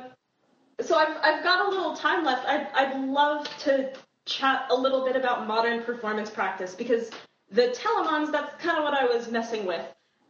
so 0.81 0.97
I've, 0.97 1.15
I've 1.21 1.43
got 1.43 1.67
a 1.67 1.69
little 1.69 1.95
time 1.95 2.25
left. 2.25 2.47
I'd, 2.47 2.67
I'd 2.73 2.99
love 2.99 3.47
to 3.59 3.93
chat 4.25 4.65
a 4.71 4.75
little 4.75 5.05
bit 5.05 5.15
about 5.15 5.45
modern 5.45 5.83
performance 5.83 6.31
practice 6.31 6.73
because 6.73 7.11
the 7.51 7.75
Telemanns, 7.77 8.31
that's 8.31 8.59
kind 8.61 8.79
of 8.79 8.83
what 8.83 8.95
I 8.95 9.05
was 9.05 9.29
messing 9.29 9.67
with 9.67 9.85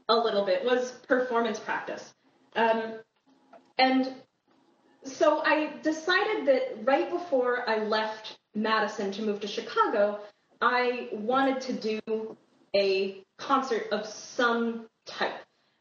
a 0.09 0.15
little 0.15 0.45
bit, 0.45 0.65
was 0.65 0.91
performance 1.07 1.59
practice. 1.59 2.13
Um, 2.57 2.95
and 3.77 4.15
so 5.05 5.41
I 5.45 5.71
decided 5.81 6.45
that 6.47 6.79
right 6.83 7.09
before 7.09 7.67
I 7.69 7.77
left 7.77 8.37
Madison 8.53 9.13
to 9.13 9.21
move 9.21 9.39
to 9.39 9.47
Chicago, 9.47 10.19
I 10.59 11.07
wanted 11.13 11.61
to 11.61 11.73
do 11.73 12.37
a 12.75 13.23
concert 13.37 13.87
of 13.93 14.05
some 14.05 14.87
type. 15.07 15.33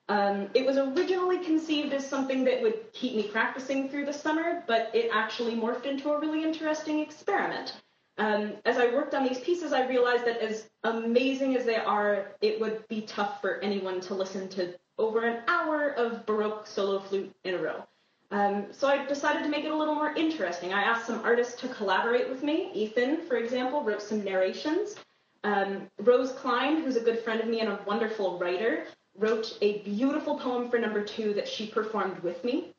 Um, 0.08 0.48
it 0.54 0.64
was 0.64 0.76
originally 0.76 1.44
conceived 1.44 1.92
as 1.92 2.08
something 2.08 2.44
that 2.44 2.62
would 2.62 2.92
keep 2.92 3.16
me 3.16 3.24
practicing 3.24 3.88
through 3.88 4.06
the 4.06 4.12
summer, 4.12 4.62
but 4.66 4.90
it 4.94 5.10
actually 5.12 5.56
morphed 5.56 5.84
into 5.84 6.10
a 6.10 6.20
really 6.20 6.44
interesting 6.44 7.00
experiment. 7.00 7.74
Um, 8.18 8.54
as 8.64 8.78
I 8.78 8.86
worked 8.86 9.14
on 9.14 9.24
these 9.24 9.40
pieces, 9.40 9.72
I 9.72 9.86
realized 9.86 10.24
that 10.24 10.38
as 10.38 10.68
amazing 10.84 11.56
as 11.56 11.64
they 11.64 11.76
are, 11.76 12.28
it 12.40 12.60
would 12.60 12.86
be 12.88 13.02
tough 13.02 13.40
for 13.40 13.58
anyone 13.60 14.00
to 14.02 14.14
listen 14.14 14.48
to 14.50 14.74
over 14.96 15.26
an 15.26 15.42
hour 15.48 15.90
of 15.90 16.24
Baroque 16.24 16.66
solo 16.66 17.00
flute 17.00 17.34
in 17.44 17.54
a 17.54 17.58
row. 17.58 17.84
Um, 18.30 18.66
so 18.70 18.88
I 18.88 19.04
decided 19.04 19.42
to 19.42 19.48
make 19.48 19.64
it 19.64 19.70
a 19.70 19.76
little 19.76 19.94
more 19.94 20.14
interesting. 20.14 20.72
I 20.72 20.82
asked 20.82 21.06
some 21.06 21.20
artists 21.24 21.60
to 21.60 21.68
collaborate 21.68 22.28
with 22.28 22.42
me. 22.42 22.70
Ethan, 22.74 23.26
for 23.26 23.36
example, 23.36 23.84
wrote 23.84 24.02
some 24.02 24.24
narrations. 24.24 24.96
Um, 25.44 25.88
Rose 25.98 26.32
Klein, 26.32 26.82
who's 26.82 26.96
a 26.96 27.00
good 27.00 27.20
friend 27.20 27.40
of 27.40 27.46
me 27.46 27.60
and 27.60 27.68
a 27.68 27.80
wonderful 27.86 28.38
writer, 28.38 28.86
wrote 29.18 29.56
a 29.60 29.78
beautiful 29.78 30.38
poem 30.38 30.70
for 30.70 30.78
number 30.78 31.02
two 31.02 31.34
that 31.34 31.48
she 31.48 31.66
performed 31.66 32.18
with 32.20 32.42
me. 32.44 32.74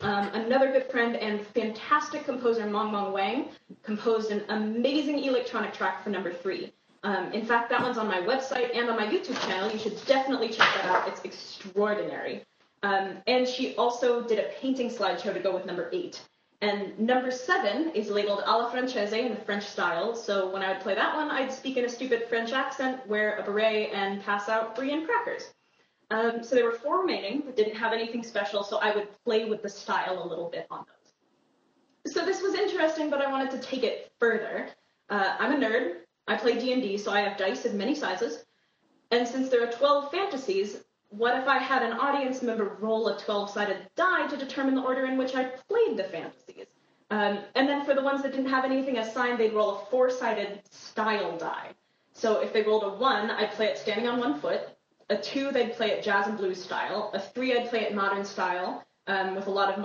Um, 0.00 0.28
another 0.34 0.72
good 0.72 0.90
friend 0.90 1.16
and 1.16 1.46
fantastic 1.48 2.24
composer, 2.24 2.62
Mong 2.64 2.90
Mong 2.90 3.12
Wang, 3.12 3.50
composed 3.82 4.30
an 4.30 4.42
amazing 4.48 5.22
electronic 5.24 5.72
track 5.72 6.02
for 6.02 6.10
number 6.10 6.32
three. 6.32 6.72
Um, 7.04 7.32
in 7.32 7.44
fact, 7.44 7.70
that 7.70 7.80
one's 7.80 7.98
on 7.98 8.08
my 8.08 8.20
website 8.20 8.76
and 8.76 8.88
on 8.88 8.96
my 8.96 9.06
YouTube 9.06 9.40
channel. 9.46 9.70
You 9.70 9.78
should 9.78 10.04
definitely 10.06 10.48
check 10.48 10.68
that 10.76 10.86
out. 10.86 11.08
It's 11.08 11.20
extraordinary. 11.22 12.44
Um, 12.82 13.18
and 13.26 13.46
she 13.46 13.76
also 13.76 14.26
did 14.26 14.38
a 14.38 14.50
painting 14.60 14.88
slideshow 14.88 15.32
to 15.34 15.40
go 15.40 15.54
with 15.54 15.66
number 15.66 15.88
eight. 15.92 16.20
And 16.62 16.96
number 16.98 17.32
seven 17.32 17.90
is 17.90 18.08
labeled 18.08 18.42
alla 18.46 18.70
francese 18.70 19.12
in 19.12 19.34
the 19.34 19.40
French 19.40 19.64
style. 19.64 20.14
So 20.14 20.48
when 20.52 20.62
I 20.62 20.72
would 20.72 20.80
play 20.80 20.94
that 20.94 21.14
one, 21.16 21.28
I'd 21.28 21.52
speak 21.52 21.76
in 21.76 21.84
a 21.84 21.88
stupid 21.88 22.28
French 22.28 22.52
accent, 22.52 23.04
wear 23.08 23.36
a 23.36 23.42
beret, 23.42 23.90
and 23.92 24.22
pass 24.22 24.48
out 24.48 24.76
brie 24.76 24.92
and 24.92 25.04
crackers. 25.04 25.52
Um, 26.12 26.44
so 26.44 26.54
there 26.54 26.66
were 26.66 26.72
four 26.72 27.00
remaining 27.00 27.42
that 27.46 27.56
didn't 27.56 27.76
have 27.76 27.94
anything 27.94 28.22
special, 28.22 28.62
so 28.62 28.76
I 28.76 28.94
would 28.94 29.08
play 29.24 29.46
with 29.46 29.62
the 29.62 29.68
style 29.70 30.22
a 30.22 30.26
little 30.28 30.50
bit 30.50 30.66
on 30.70 30.84
those. 30.86 32.14
So 32.14 32.26
this 32.26 32.42
was 32.42 32.54
interesting, 32.54 33.08
but 33.08 33.22
I 33.22 33.30
wanted 33.30 33.50
to 33.52 33.58
take 33.58 33.82
it 33.82 34.12
further. 34.18 34.68
Uh, 35.08 35.36
I'm 35.38 35.52
a 35.52 35.66
nerd. 35.66 36.00
I 36.28 36.36
play 36.36 36.58
D&D, 36.58 36.98
so 36.98 37.12
I 37.12 37.20
have 37.20 37.38
dice 37.38 37.64
of 37.64 37.74
many 37.74 37.94
sizes. 37.94 38.44
And 39.10 39.26
since 39.26 39.48
there 39.48 39.66
are 39.66 39.72
12 39.72 40.10
fantasies, 40.10 40.84
what 41.08 41.36
if 41.38 41.48
I 41.48 41.58
had 41.58 41.82
an 41.82 41.92
audience 41.94 42.42
member 42.42 42.76
roll 42.80 43.08
a 43.08 43.16
12-sided 43.18 43.88
die 43.96 44.26
to 44.26 44.36
determine 44.36 44.74
the 44.74 44.82
order 44.82 45.06
in 45.06 45.16
which 45.16 45.34
I 45.34 45.44
played 45.44 45.96
the 45.96 46.04
fantasies? 46.04 46.66
Um, 47.10 47.40
and 47.54 47.66
then 47.66 47.86
for 47.86 47.94
the 47.94 48.02
ones 48.02 48.22
that 48.22 48.32
didn't 48.32 48.50
have 48.50 48.64
anything 48.64 48.98
assigned, 48.98 49.38
they'd 49.38 49.52
roll 49.54 49.76
a 49.76 49.86
four-sided 49.86 50.60
style 50.70 51.38
die. 51.38 51.70
So 52.12 52.40
if 52.40 52.52
they 52.52 52.62
rolled 52.62 52.84
a 52.84 52.90
one, 52.90 53.30
I'd 53.30 53.52
play 53.52 53.66
it 53.66 53.78
standing 53.78 54.08
on 54.08 54.18
one 54.18 54.40
foot. 54.40 54.71
A 55.12 55.16
two, 55.18 55.52
they'd 55.52 55.74
play 55.74 55.90
it 55.90 56.02
jazz 56.02 56.26
and 56.26 56.38
blues 56.38 56.62
style. 56.64 57.10
A 57.12 57.20
three, 57.20 57.54
I'd 57.54 57.68
play 57.68 57.82
it 57.82 57.94
modern 57.94 58.24
style 58.24 58.82
um, 59.06 59.34
with 59.34 59.46
a 59.46 59.50
lot 59.50 59.68
of 59.78 59.84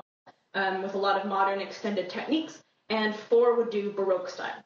um, 0.54 0.82
with 0.82 0.96
a 0.96 0.98
lot 0.98 1.20
of 1.20 1.28
modern 1.28 1.60
extended 1.60 2.10
techniques. 2.10 2.64
And 2.90 3.14
four 3.14 3.58
would 3.58 3.70
do 3.70 3.92
baroque 3.92 4.30
style. 4.30 4.64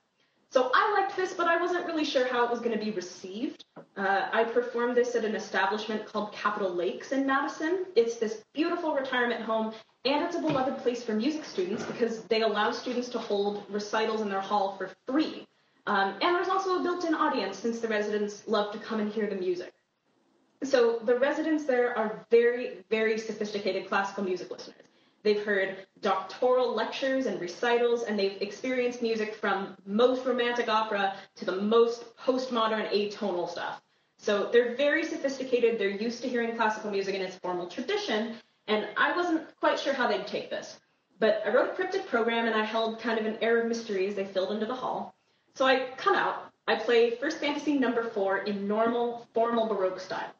So 0.51 0.70
I 0.76 0.84
liked 0.99 1.16
this, 1.16 1.34
but 1.34 1.47
I 1.47 1.59
wasn't 1.59 1.88
really 1.88 2.05
sure 2.05 2.28
how 2.28 2.45
it 2.45 2.51
was 2.51 2.59
going 2.59 2.78
to 2.78 2.86
be 2.86 2.91
received. 2.91 3.66
Uh, 3.97 4.28
I 4.32 4.43
performed 4.43 4.95
this 4.95 5.16
at 5.16 5.26
an 5.26 5.34
establishment 5.34 6.05
called 6.05 6.32
Capitol 6.32 6.72
Lakes 6.72 7.12
in 7.12 7.26
Madison. 7.26 7.88
It's 7.95 8.18
this 8.18 8.43
beautiful 8.53 8.93
retirement 8.93 9.41
home, 9.41 9.74
and 10.05 10.24
it's 10.24 10.36
a 10.36 10.41
beloved 10.41 10.78
place 10.84 11.03
for 11.03 11.14
music 11.14 11.43
students 11.43 11.84
because 11.86 12.22
they 12.26 12.41
allow 12.43 12.70
students 12.70 13.09
to 13.09 13.18
hold 13.18 13.64
recitals 13.70 14.22
in 14.22 14.30
their 14.30 14.41
hall 14.41 14.76
for 14.78 14.91
free. 15.07 15.47
Um, 15.88 16.14
and 16.22 16.36
there's 16.36 16.49
also 16.49 16.80
a 16.80 16.84
built-in 16.84 17.16
audience 17.16 17.57
since 17.57 17.80
the 17.80 17.88
residents 17.88 18.47
love 18.47 18.72
to 18.74 18.78
come 18.78 18.99
and 18.99 19.12
hear 19.12 19.26
the 19.26 19.38
music. 19.38 19.74
So 20.64 20.99
the 20.99 21.18
residents 21.18 21.66
there 21.66 21.97
are 21.97 22.26
very, 22.30 22.86
very 22.89 23.18
sophisticated 23.18 23.88
classical 23.88 24.24
music 24.24 24.51
listeners. 24.51 24.86
They've 25.24 25.43
heard 25.43 25.88
doctoral 26.01 26.74
lectures 26.74 27.26
and 27.26 27.39
recitals, 27.39 28.03
and 28.03 28.18
they've 28.18 28.41
experienced 28.41 29.01
music 29.01 29.36
from 29.36 29.76
most 29.86 30.26
romantic 30.26 30.68
opera 30.68 31.16
to 31.36 31.45
the 31.45 31.62
most 31.62 32.16
postmodern 32.18 32.91
atonal 32.91 33.49
stuff. 33.49 33.82
So 34.18 34.49
they're 34.51 34.76
very 34.76 35.03
sophisticated. 35.03 35.80
They're 35.80 35.89
used 35.89 36.22
to 36.24 36.30
hearing 36.30 36.55
classical 36.55 36.91
music 36.91 37.16
in 37.16 37.22
its 37.22 37.36
formal 37.38 37.68
tradition, 37.68 38.36
and 38.68 38.88
I 38.97 39.16
wasn't 39.16 39.55
quite 39.59 39.80
sure 39.80 39.93
how 39.93 40.07
they'd 40.07 40.28
take 40.28 40.49
this. 40.49 40.80
But 41.20 41.43
I 41.45 41.53
wrote 41.53 41.72
a 41.72 41.74
cryptic 41.74 42.07
program, 42.07 42.47
and 42.47 42.55
I 42.55 42.64
held 42.64 42.99
kind 42.99 43.20
of 43.20 43.26
an 43.26 43.38
air 43.41 43.62
of 43.62 43.68
mystery 43.68 44.07
as 44.07 44.16
they 44.16 44.26
filled 44.26 44.51
into 44.51 44.66
the 44.66 44.76
hall. 44.76 45.14
So 45.55 45.66
I 45.66 45.89
come 45.97 46.16
out. 46.16 46.51
I 46.68 46.76
play 46.76 47.12
First 47.12 47.39
Fantasy 47.39 47.78
number 47.78 48.03
four 48.03 48.39
in 48.39 48.68
normal, 48.68 49.28
formal 49.34 49.68
Baroque 49.68 49.99
style. 49.99 50.32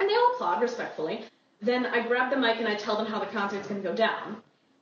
And 0.00 0.08
they 0.08 0.14
all 0.14 0.32
applaud 0.34 0.62
respectfully. 0.62 1.24
Then 1.60 1.86
I 1.86 2.06
grab 2.06 2.30
the 2.30 2.36
mic 2.38 2.58
and 2.58 2.66
I 2.66 2.74
tell 2.74 2.96
them 2.96 3.06
how 3.06 3.20
the 3.20 3.26
concert's 3.26 3.68
going 3.68 3.82
to 3.82 3.88
go 3.88 3.94
down. 3.94 4.38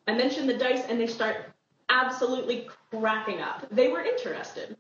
I 0.07 0.15
mention 0.15 0.47
the 0.47 0.57
dice 0.57 0.85
and 0.89 0.99
they 0.99 1.09
start 1.09 1.53
absolutely 1.89 2.69
cracking 2.91 3.41
up. 3.41 3.67
They 3.71 3.89
were 3.89 4.03
interested 4.03 4.77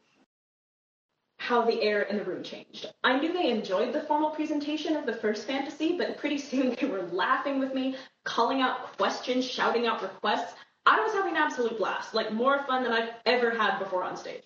how 1.38 1.64
the 1.64 1.82
air 1.82 2.02
in 2.02 2.16
the 2.16 2.24
room 2.24 2.42
changed. 2.42 2.86
I 3.04 3.18
knew 3.18 3.32
they 3.32 3.50
enjoyed 3.50 3.92
the 3.92 4.02
formal 4.02 4.30
presentation 4.30 4.96
of 4.96 5.06
the 5.06 5.14
first 5.14 5.46
fantasy, 5.46 5.96
but 5.96 6.18
pretty 6.18 6.38
soon 6.50 6.76
they 6.78 6.86
were 6.86 7.02
laughing 7.02 7.58
with 7.58 7.74
me, 7.74 7.96
calling 8.24 8.60
out 8.60 8.96
questions, 8.96 9.44
shouting 9.44 9.86
out 9.86 10.02
requests. 10.02 10.54
I 10.84 11.00
was 11.00 11.12
having 11.12 11.36
an 11.36 11.42
absolute 11.42 11.78
blast, 11.78 12.14
like 12.14 12.32
more 12.32 12.64
fun 12.66 12.82
than 12.82 12.92
I've 12.92 13.10
ever 13.26 13.50
had 13.50 13.78
before 13.78 14.04
on 14.04 14.16
stage. 14.16 14.42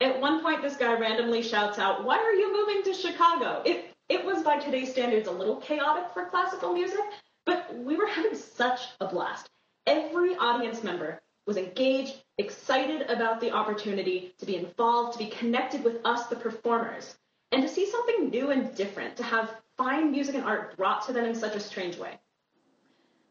At 0.00 0.20
one 0.20 0.42
point, 0.42 0.62
this 0.62 0.76
guy 0.76 0.94
randomly 0.98 1.42
shouts 1.42 1.78
out, 1.78 2.04
Why 2.04 2.18
are 2.18 2.32
you 2.32 2.52
moving 2.52 2.82
to 2.84 2.94
Chicago? 2.94 3.62
It, 3.64 3.94
it 4.08 4.24
was, 4.24 4.42
by 4.42 4.58
today's 4.58 4.90
standards, 4.90 5.28
a 5.28 5.32
little 5.32 5.56
chaotic 5.56 6.04
for 6.12 6.26
classical 6.26 6.72
music, 6.72 7.00
but 7.44 7.74
we 7.76 7.96
were 7.96 8.06
having 8.06 8.34
such 8.34 8.80
a 9.00 9.06
blast. 9.06 9.48
Every 9.86 10.36
audience 10.36 10.82
member 10.82 11.20
was 11.46 11.56
engaged, 11.56 12.14
excited 12.36 13.02
about 13.10 13.40
the 13.40 13.50
opportunity 13.50 14.34
to 14.38 14.46
be 14.46 14.56
involved, 14.56 15.14
to 15.14 15.24
be 15.24 15.30
connected 15.30 15.82
with 15.82 16.04
us, 16.04 16.26
the 16.26 16.36
performers, 16.36 17.16
and 17.52 17.62
to 17.62 17.68
see 17.68 17.90
something 17.90 18.28
new 18.28 18.50
and 18.50 18.74
different, 18.74 19.16
to 19.16 19.22
have 19.22 19.56
fine 19.76 20.10
music 20.10 20.34
and 20.34 20.44
art 20.44 20.76
brought 20.76 21.06
to 21.06 21.12
them 21.12 21.24
in 21.24 21.34
such 21.34 21.54
a 21.54 21.60
strange 21.60 21.96
way. 21.96 22.18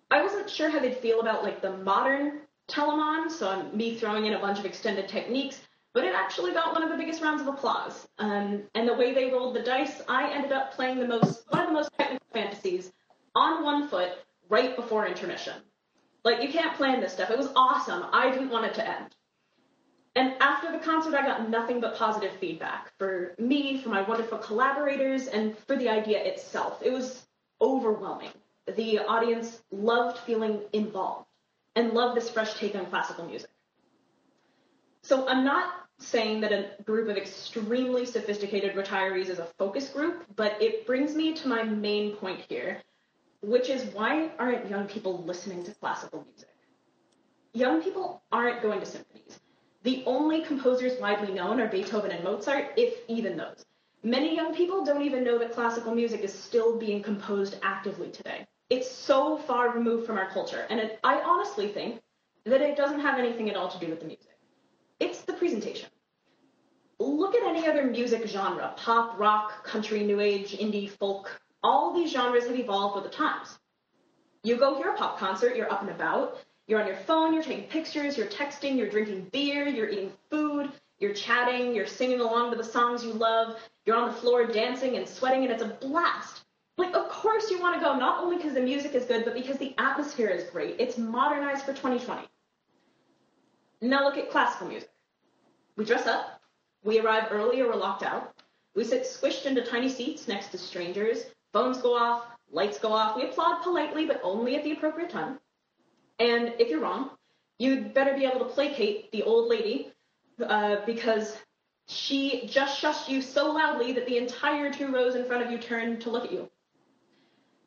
I 0.09 0.23
wasn't 0.23 0.49
sure 0.49 0.69
how 0.69 0.79
they'd 0.79 0.97
feel 0.97 1.19
about 1.19 1.43
like 1.43 1.61
the 1.61 1.77
modern 1.77 2.41
Telemann, 2.67 3.29
so 3.29 3.63
me 3.73 3.95
throwing 3.95 4.25
in 4.25 4.33
a 4.33 4.39
bunch 4.39 4.59
of 4.59 4.65
extended 4.65 5.07
techniques, 5.07 5.61
but 5.97 6.05
it 6.05 6.13
actually 6.13 6.53
got 6.53 6.73
one 6.73 6.83
of 6.83 6.91
the 6.91 6.95
biggest 6.95 7.23
rounds 7.23 7.41
of 7.41 7.47
applause. 7.47 8.07
Um, 8.19 8.61
and 8.75 8.87
the 8.87 8.93
way 8.93 9.15
they 9.15 9.31
rolled 9.31 9.55
the 9.55 9.63
dice, 9.63 9.99
I 10.07 10.31
ended 10.31 10.51
up 10.51 10.71
playing 10.73 10.99
the 10.99 11.07
most 11.07 11.45
one 11.49 11.63
of 11.63 11.69
the 11.69 11.73
most 11.73 11.89
technical 11.97 12.27
fantasies 12.31 12.91
on 13.33 13.63
one 13.63 13.87
foot 13.87 14.11
right 14.47 14.75
before 14.75 15.07
intermission. 15.07 15.55
Like 16.23 16.43
you 16.43 16.49
can't 16.49 16.77
plan 16.77 17.01
this 17.01 17.13
stuff. 17.13 17.31
It 17.31 17.37
was 17.39 17.49
awesome. 17.55 18.05
I 18.13 18.29
didn't 18.29 18.51
want 18.51 18.67
it 18.67 18.75
to 18.75 18.87
end. 18.87 19.15
And 20.15 20.35
after 20.39 20.71
the 20.71 20.77
concert, 20.77 21.15
I 21.15 21.25
got 21.25 21.49
nothing 21.49 21.81
but 21.81 21.97
positive 21.97 22.33
feedback 22.33 22.91
for 22.99 23.33
me, 23.39 23.81
for 23.81 23.89
my 23.89 24.03
wonderful 24.03 24.37
collaborators, 24.37 25.25
and 25.25 25.57
for 25.65 25.75
the 25.77 25.89
idea 25.89 26.23
itself. 26.23 26.79
It 26.85 26.91
was 26.91 27.25
overwhelming. 27.59 28.33
The 28.75 28.99
audience 28.99 29.61
loved 29.71 30.19
feeling 30.19 30.61
involved 30.73 31.25
and 31.75 31.93
loved 31.93 32.17
this 32.17 32.29
fresh 32.29 32.53
take 32.53 32.75
on 32.75 32.85
classical 32.85 33.25
music. 33.25 33.49
So 35.01 35.27
I'm 35.27 35.43
not 35.43 35.86
saying 35.99 36.41
that 36.41 36.51
a 36.51 36.83
group 36.83 37.09
of 37.09 37.17
extremely 37.17 38.05
sophisticated 38.05 38.75
retirees 38.75 39.29
is 39.29 39.39
a 39.39 39.49
focus 39.57 39.89
group, 39.89 40.25
but 40.35 40.61
it 40.61 40.85
brings 40.85 41.15
me 41.15 41.33
to 41.33 41.47
my 41.47 41.63
main 41.63 42.15
point 42.15 42.41
here, 42.47 42.81
which 43.41 43.69
is 43.69 43.93
why 43.93 44.31
aren't 44.37 44.69
young 44.69 44.85
people 44.85 45.23
listening 45.23 45.63
to 45.63 45.73
classical 45.75 46.23
music? 46.23 46.49
Young 47.53 47.81
people 47.81 48.21
aren't 48.31 48.61
going 48.61 48.79
to 48.79 48.85
symphonies. 48.85 49.39
The 49.83 50.03
only 50.05 50.43
composers 50.43 50.99
widely 50.99 51.33
known 51.33 51.59
are 51.59 51.67
Beethoven 51.67 52.11
and 52.11 52.23
Mozart, 52.23 52.73
if 52.77 52.99
even 53.07 53.37
those. 53.37 53.65
Many 54.03 54.35
young 54.35 54.53
people 54.53 54.85
don't 54.85 55.01
even 55.01 55.23
know 55.23 55.39
that 55.39 55.53
classical 55.53 55.95
music 55.95 56.21
is 56.21 56.33
still 56.33 56.77
being 56.77 57.01
composed 57.01 57.57
actively 57.63 58.11
today. 58.11 58.45
It's 58.69 58.89
so 58.89 59.37
far 59.37 59.71
removed 59.71 60.05
from 60.05 60.17
our 60.17 60.29
culture, 60.29 60.67
and 60.69 60.79
it, 60.79 60.99
I 61.03 61.21
honestly 61.21 61.69
think 61.69 62.01
that 62.45 62.61
it 62.61 62.77
doesn't 62.77 62.99
have 62.99 63.17
anything 63.17 63.49
at 63.49 63.55
all 63.55 63.69
to 63.69 63.79
do 63.79 63.87
with 63.87 64.01
the 64.01 64.05
music. 64.05 64.36
It's 64.99 65.21
the 65.21 65.33
presentation. 65.33 65.89
look 66.99 67.35
at 67.35 67.43
any 67.43 67.67
other 67.67 67.83
music 67.83 68.25
genre 68.27 68.73
pop, 68.77 69.19
rock, 69.19 69.63
country, 69.63 70.03
new 70.03 70.19
age, 70.19 70.57
indie, 70.57 70.89
folk. 70.89 71.39
All 71.61 71.93
these 71.93 72.11
genres 72.11 72.47
have 72.47 72.55
evolved 72.55 72.95
with 72.95 73.03
the 73.03 73.15
times. 73.15 73.59
You 74.43 74.57
go 74.57 74.75
hear 74.75 74.91
a 74.91 74.97
pop 74.97 75.19
concert, 75.19 75.55
you're 75.55 75.71
up 75.71 75.81
and 75.81 75.91
about, 75.91 76.37
you're 76.67 76.81
on 76.81 76.87
your 76.87 76.95
phone, 76.95 77.33
you're 77.33 77.43
taking 77.43 77.65
pictures, 77.65 78.17
you're 78.17 78.27
texting, 78.27 78.77
you're 78.77 78.89
drinking 78.89 79.29
beer, 79.31 79.67
you're 79.67 79.89
eating 79.89 80.13
food, 80.31 80.71
you're 80.99 81.13
chatting, 81.13 81.75
you're 81.75 81.85
singing 81.85 82.19
along 82.19 82.51
to 82.51 82.57
the 82.57 82.63
songs 82.63 83.03
you 83.03 83.13
love, 83.13 83.57
you're 83.85 83.95
on 83.95 84.07
the 84.07 84.13
floor 84.13 84.45
dancing 84.45 84.97
and 84.97 85.07
sweating, 85.07 85.43
and 85.43 85.51
it's 85.51 85.63
a 85.63 85.67
blast. 85.67 86.43
Like, 86.77 86.93
of 86.95 87.09
course 87.09 87.49
you 87.49 87.59
want 87.59 87.75
to 87.75 87.81
go, 87.81 87.97
not 87.97 88.23
only 88.23 88.37
because 88.37 88.53
the 88.53 88.61
music 88.61 88.95
is 88.95 89.05
good, 89.05 89.25
but 89.25 89.33
because 89.33 89.57
the 89.57 89.73
atmosphere 89.77 90.29
is 90.29 90.49
great. 90.49 90.75
It's 90.79 90.97
modernized 90.97 91.65
for 91.65 91.73
2020. 91.73 92.27
Now 93.81 94.03
look 94.03 94.17
at 94.17 94.31
classical 94.31 94.67
music. 94.67 94.89
We 95.75 95.85
dress 95.85 96.07
up, 96.07 96.41
we 96.83 96.99
arrive 96.99 97.27
early 97.31 97.61
or 97.61 97.67
we're 97.67 97.75
locked 97.75 98.03
out, 98.03 98.33
we 98.75 98.83
sit 98.83 99.03
squished 99.03 99.45
into 99.45 99.63
tiny 99.63 99.89
seats 99.89 100.27
next 100.27 100.47
to 100.47 100.57
strangers, 100.57 101.25
phones 101.53 101.77
go 101.79 101.95
off, 101.95 102.25
lights 102.51 102.79
go 102.79 102.91
off, 102.91 103.15
we 103.15 103.23
applaud 103.23 103.61
politely, 103.61 104.05
but 104.05 104.19
only 104.23 104.55
at 104.55 104.63
the 104.63 104.71
appropriate 104.71 105.09
time. 105.09 105.39
And 106.19 106.53
if 106.57 106.69
you're 106.69 106.79
wrong, 106.79 107.11
you'd 107.59 107.93
better 107.93 108.15
be 108.15 108.25
able 108.25 108.39
to 108.39 108.45
placate 108.45 109.11
the 109.11 109.23
old 109.23 109.49
lady 109.49 109.91
uh, 110.43 110.77
because 110.85 111.37
she 111.87 112.47
just 112.47 112.81
shushed 112.81 113.07
you 113.07 113.21
so 113.21 113.51
loudly 113.51 113.93
that 113.93 114.07
the 114.07 114.17
entire 114.17 114.71
two 114.71 114.91
rows 114.91 115.15
in 115.15 115.25
front 115.25 115.43
of 115.43 115.51
you 115.51 115.57
turned 115.57 116.01
to 116.01 116.09
look 116.09 116.25
at 116.25 116.31
you. 116.31 116.49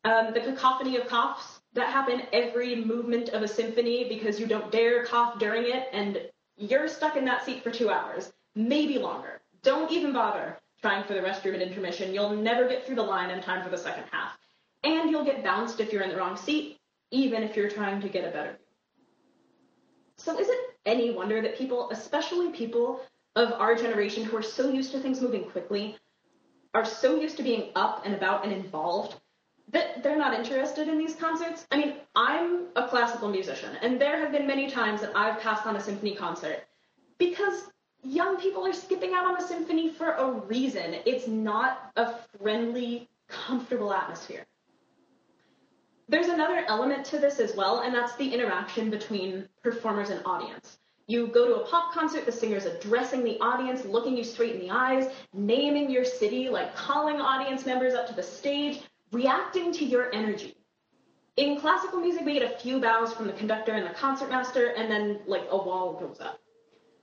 Um, 0.05 0.33
the 0.35 0.41
cacophony 0.41 0.97
of 0.97 1.07
coughs 1.07 1.60
that 1.75 1.89
happen 1.89 2.23
every 2.33 2.85
movement 2.85 3.31
of 3.31 3.43
a 3.43 3.49
symphony 3.49 4.09
because 4.09 4.41
you 4.41 4.47
don't 4.47 4.73
dare 4.73 5.05
cough 5.05 5.39
during 5.39 5.65
it 5.65 5.89
and 5.93 6.21
you're 6.57 6.89
stuck 6.89 7.17
in 7.17 7.25
that 7.25 7.45
seat 7.45 7.63
for 7.63 7.71
two 7.71 7.91
hours, 7.91 8.33
maybe 8.55 8.99
longer. 8.99 9.41
Don't 9.63 9.91
even 9.93 10.13
bother 10.13 10.59
trying 10.83 11.05
for 11.05 11.15
the 11.15 11.21
restroom 11.21 11.55
at 11.55 11.63
intermission. 11.63 12.15
You'll 12.15 12.35
never 12.35 12.69
get 12.69 12.87
through 12.87 12.97
the 12.97 13.03
line 13.03 13.31
in 13.31 13.41
time 13.43 13.63
for 13.63 13.71
the 13.71 13.79
second 13.79 14.05
half. 14.11 14.37
And 14.83 15.11
you'll 15.11 15.25
get 15.25 15.45
bounced 15.45 15.81
if 15.81 15.93
you're 15.93 16.03
in 16.03 16.11
the 16.11 16.17
wrong 16.17 16.37
seat, 16.37 16.79
even 17.11 17.43
if 17.43 17.57
you're 17.57 17.71
trying 17.71 18.01
to 18.01 18.09
get 18.09 18.25
a 18.25 18.31
better 18.31 18.51
view. 18.53 18.67
So 20.17 20.39
is 20.39 20.49
it 20.49 20.59
any 20.87 21.11
wonder 21.11 21.41
that 21.43 21.57
people, 21.57 21.91
especially 21.91 22.51
people 22.51 23.01
of 23.37 23.53
our 23.53 23.75
generation 23.75 24.25
who 24.25 24.37
are 24.37 24.43
so 24.43 24.71
used 24.71 24.93
to 24.93 25.01
things 25.01 25.21
moving 25.21 25.45
quickly, 25.45 25.97
are 26.73 26.85
so 26.85 27.21
used 27.21 27.37
to 27.37 27.43
being 27.43 27.71
up 27.75 28.03
and 28.05 28.15
about 28.15 28.45
and 28.45 28.53
involved, 28.53 29.20
that 29.73 30.03
they're 30.03 30.19
not 30.19 30.35
interested 30.35 30.89
in 30.89 30.99
these 30.99 31.15
concerts. 31.15 31.67
I 31.71 31.77
mean, 31.77 31.95
I'm 32.17 32.67
a 32.77 32.89
classical 32.89 33.29
musician, 33.29 33.77
and 33.83 34.01
there 34.01 34.19
have 34.19 34.33
been 34.33 34.47
many 34.47 34.71
times 34.71 35.01
that 35.01 35.13
I've 35.17 35.41
passed 35.41 35.67
on 35.67 35.77
a 35.77 35.81
symphony 35.81 36.15
concert 36.15 36.65
because 37.19 37.71
young 38.03 38.39
people 38.39 38.67
are 38.67 38.73
skipping 38.73 39.13
out 39.13 39.27
on 39.27 39.37
a 39.37 39.47
symphony 39.47 39.91
for 39.91 40.13
a 40.13 40.31
reason. 40.31 40.97
It's 41.07 41.29
not 41.29 41.93
a 41.97 42.15
friendly, 42.39 43.09
comfortable 43.29 43.93
atmosphere. 43.93 44.47
There's 46.09 46.27
another 46.27 46.65
element 46.67 47.05
to 47.07 47.19
this 47.19 47.39
as 47.39 47.55
well, 47.55 47.81
and 47.81 47.95
that's 47.95 48.17
the 48.17 48.35
interaction 48.35 48.91
between 48.91 49.49
performers 49.63 50.11
and 50.11 50.21
audience. 50.27 50.79
You 51.07 51.29
go 51.29 51.47
to 51.47 51.63
a 51.63 51.67
pop 51.67 51.93
concert, 51.93 52.27
the 52.27 52.33
singer's 52.33 52.67
addressing 52.67 53.23
the 53.23 53.39
audience, 53.41 53.85
looking 53.85 54.17
you 54.17 54.25
straight 54.25 54.57
in 54.57 54.61
the 54.61 54.71
eyes, 54.71 55.13
naming 55.33 55.91
your 55.91 56.05
city, 56.05 56.49
like 56.49 56.75
calling 56.75 57.21
audience 57.21 57.67
members 57.67 57.95
up 57.95 58.09
to 58.09 58.15
the 58.15 58.23
stage, 58.23 58.83
reacting 59.13 59.73
to 59.73 59.85
your 59.85 60.13
energy. 60.15 60.57
In 61.37 61.59
classical 61.61 62.01
music, 62.01 62.25
we 62.25 62.35
get 62.35 62.43
a 62.43 62.59
few 62.59 62.81
bows 62.81 63.13
from 63.13 63.27
the 63.27 63.33
conductor 63.33 63.73
and 63.73 63.87
the 63.87 63.95
concertmaster, 63.95 64.75
and 64.77 64.91
then 64.91 65.21
like 65.27 65.47
a 65.51 65.57
wall 65.57 65.95
goes 65.95 66.21
up. 66.21 66.39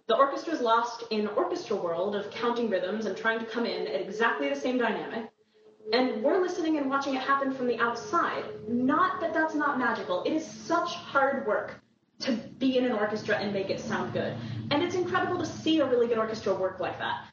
The 0.07 0.15
orchestra's 0.15 0.61
lost 0.61 1.03
in 1.09 1.27
orchestra 1.27 1.75
world 1.75 2.15
of 2.15 2.31
counting 2.31 2.69
rhythms 2.69 3.07
and 3.07 3.17
trying 3.17 3.39
to 3.39 3.45
come 3.45 3.65
in 3.65 3.87
at 3.87 3.99
exactly 3.99 4.47
the 4.47 4.55
same 4.55 4.77
dynamic. 4.77 5.29
And 5.91 6.23
we're 6.23 6.41
listening 6.41 6.77
and 6.77 6.89
watching 6.89 7.15
it 7.15 7.21
happen 7.21 7.53
from 7.53 7.67
the 7.67 7.79
outside. 7.79 8.45
Not 8.67 9.19
that 9.21 9.33
that's 9.33 9.55
not 9.55 9.79
magical. 9.79 10.23
It 10.23 10.33
is 10.33 10.45
such 10.45 10.93
hard 10.93 11.45
work 11.47 11.81
to 12.19 12.33
be 12.57 12.77
in 12.77 12.85
an 12.85 12.91
orchestra 12.91 13.37
and 13.37 13.53
make 13.53 13.69
it 13.69 13.79
sound 13.79 14.13
good. 14.13 14.35
And 14.71 14.83
it's 14.83 14.95
incredible 14.95 15.37
to 15.39 15.45
see 15.45 15.79
a 15.79 15.85
really 15.85 16.07
good 16.07 16.17
orchestra 16.17 16.53
work 16.53 16.79
like 16.79 16.97
that. 16.99 17.25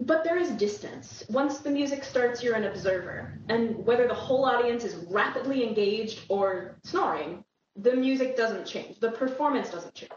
But 0.00 0.24
there 0.24 0.36
is 0.36 0.50
distance. 0.50 1.24
Once 1.28 1.58
the 1.58 1.70
music 1.70 2.04
starts, 2.04 2.42
you're 2.42 2.54
an 2.54 2.64
observer. 2.64 3.38
And 3.48 3.84
whether 3.84 4.06
the 4.06 4.14
whole 4.14 4.44
audience 4.44 4.84
is 4.84 4.94
rapidly 5.10 5.66
engaged 5.66 6.24
or 6.28 6.78
snoring, 6.84 7.44
the 7.76 7.94
music 7.94 8.36
doesn't 8.36 8.66
change. 8.66 9.00
The 9.00 9.10
performance 9.10 9.70
doesn't 9.70 9.94
change. 9.94 10.12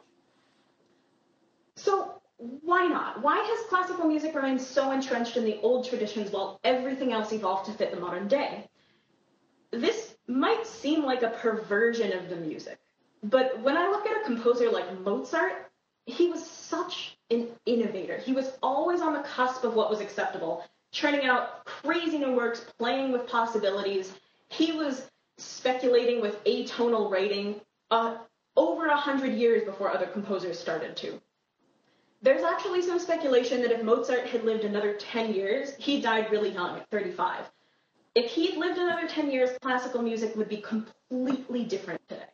So 1.75 2.21
why 2.37 2.87
not? 2.87 3.21
Why 3.21 3.37
has 3.37 3.69
classical 3.69 4.05
music 4.05 4.33
remained 4.33 4.61
so 4.61 4.91
entrenched 4.91 5.35
in 5.35 5.43
the 5.43 5.59
old 5.61 5.87
traditions 5.87 6.31
while 6.31 6.59
everything 6.63 7.11
else 7.11 7.33
evolved 7.33 7.65
to 7.65 7.73
fit 7.73 7.91
the 7.91 7.99
modern 7.99 8.27
day? 8.27 8.69
This 9.71 10.15
might 10.27 10.65
seem 10.65 11.03
like 11.03 11.21
a 11.21 11.29
perversion 11.29 12.13
of 12.13 12.29
the 12.29 12.37
music, 12.37 12.79
but 13.23 13.59
when 13.61 13.77
I 13.77 13.89
look 13.89 14.07
at 14.07 14.21
a 14.21 14.25
composer 14.25 14.69
like 14.71 14.99
Mozart, 15.01 15.69
he 16.09 16.27
was 16.29 16.45
such 16.45 17.17
an 17.29 17.49
innovator. 17.65 18.17
He 18.17 18.33
was 18.33 18.51
always 18.61 19.01
on 19.01 19.13
the 19.13 19.21
cusp 19.21 19.63
of 19.63 19.75
what 19.75 19.89
was 19.89 20.01
acceptable, 20.01 20.63
churning 20.91 21.25
out 21.25 21.65
crazy 21.65 22.17
new 22.17 22.35
works, 22.35 22.65
playing 22.77 23.11
with 23.11 23.27
possibilities. 23.27 24.13
He 24.49 24.71
was 24.71 25.09
speculating 25.37 26.21
with 26.21 26.43
atonal 26.45 27.11
writing 27.11 27.61
uh, 27.91 28.17
over 28.55 28.87
a 28.87 28.95
hundred 28.95 29.33
years 29.33 29.63
before 29.63 29.91
other 29.91 30.07
composers 30.07 30.59
started 30.59 30.95
to. 30.97 31.21
There's 32.21 32.43
actually 32.43 32.81
some 32.81 32.99
speculation 32.99 33.61
that 33.61 33.71
if 33.71 33.81
Mozart 33.83 34.25
had 34.25 34.43
lived 34.43 34.65
another 34.65 34.93
10 34.93 35.33
years, 35.33 35.75
he 35.77 36.01
died 36.01 36.29
really 36.31 36.49
young 36.49 36.77
at 36.77 36.89
35. 36.89 37.45
If 38.15 38.31
he'd 38.31 38.57
lived 38.57 38.77
another 38.77 39.07
10 39.07 39.31
years, 39.31 39.51
classical 39.61 40.01
music 40.01 40.35
would 40.35 40.49
be 40.49 40.57
completely 40.57 41.63
different 41.63 42.01
today 42.09 42.25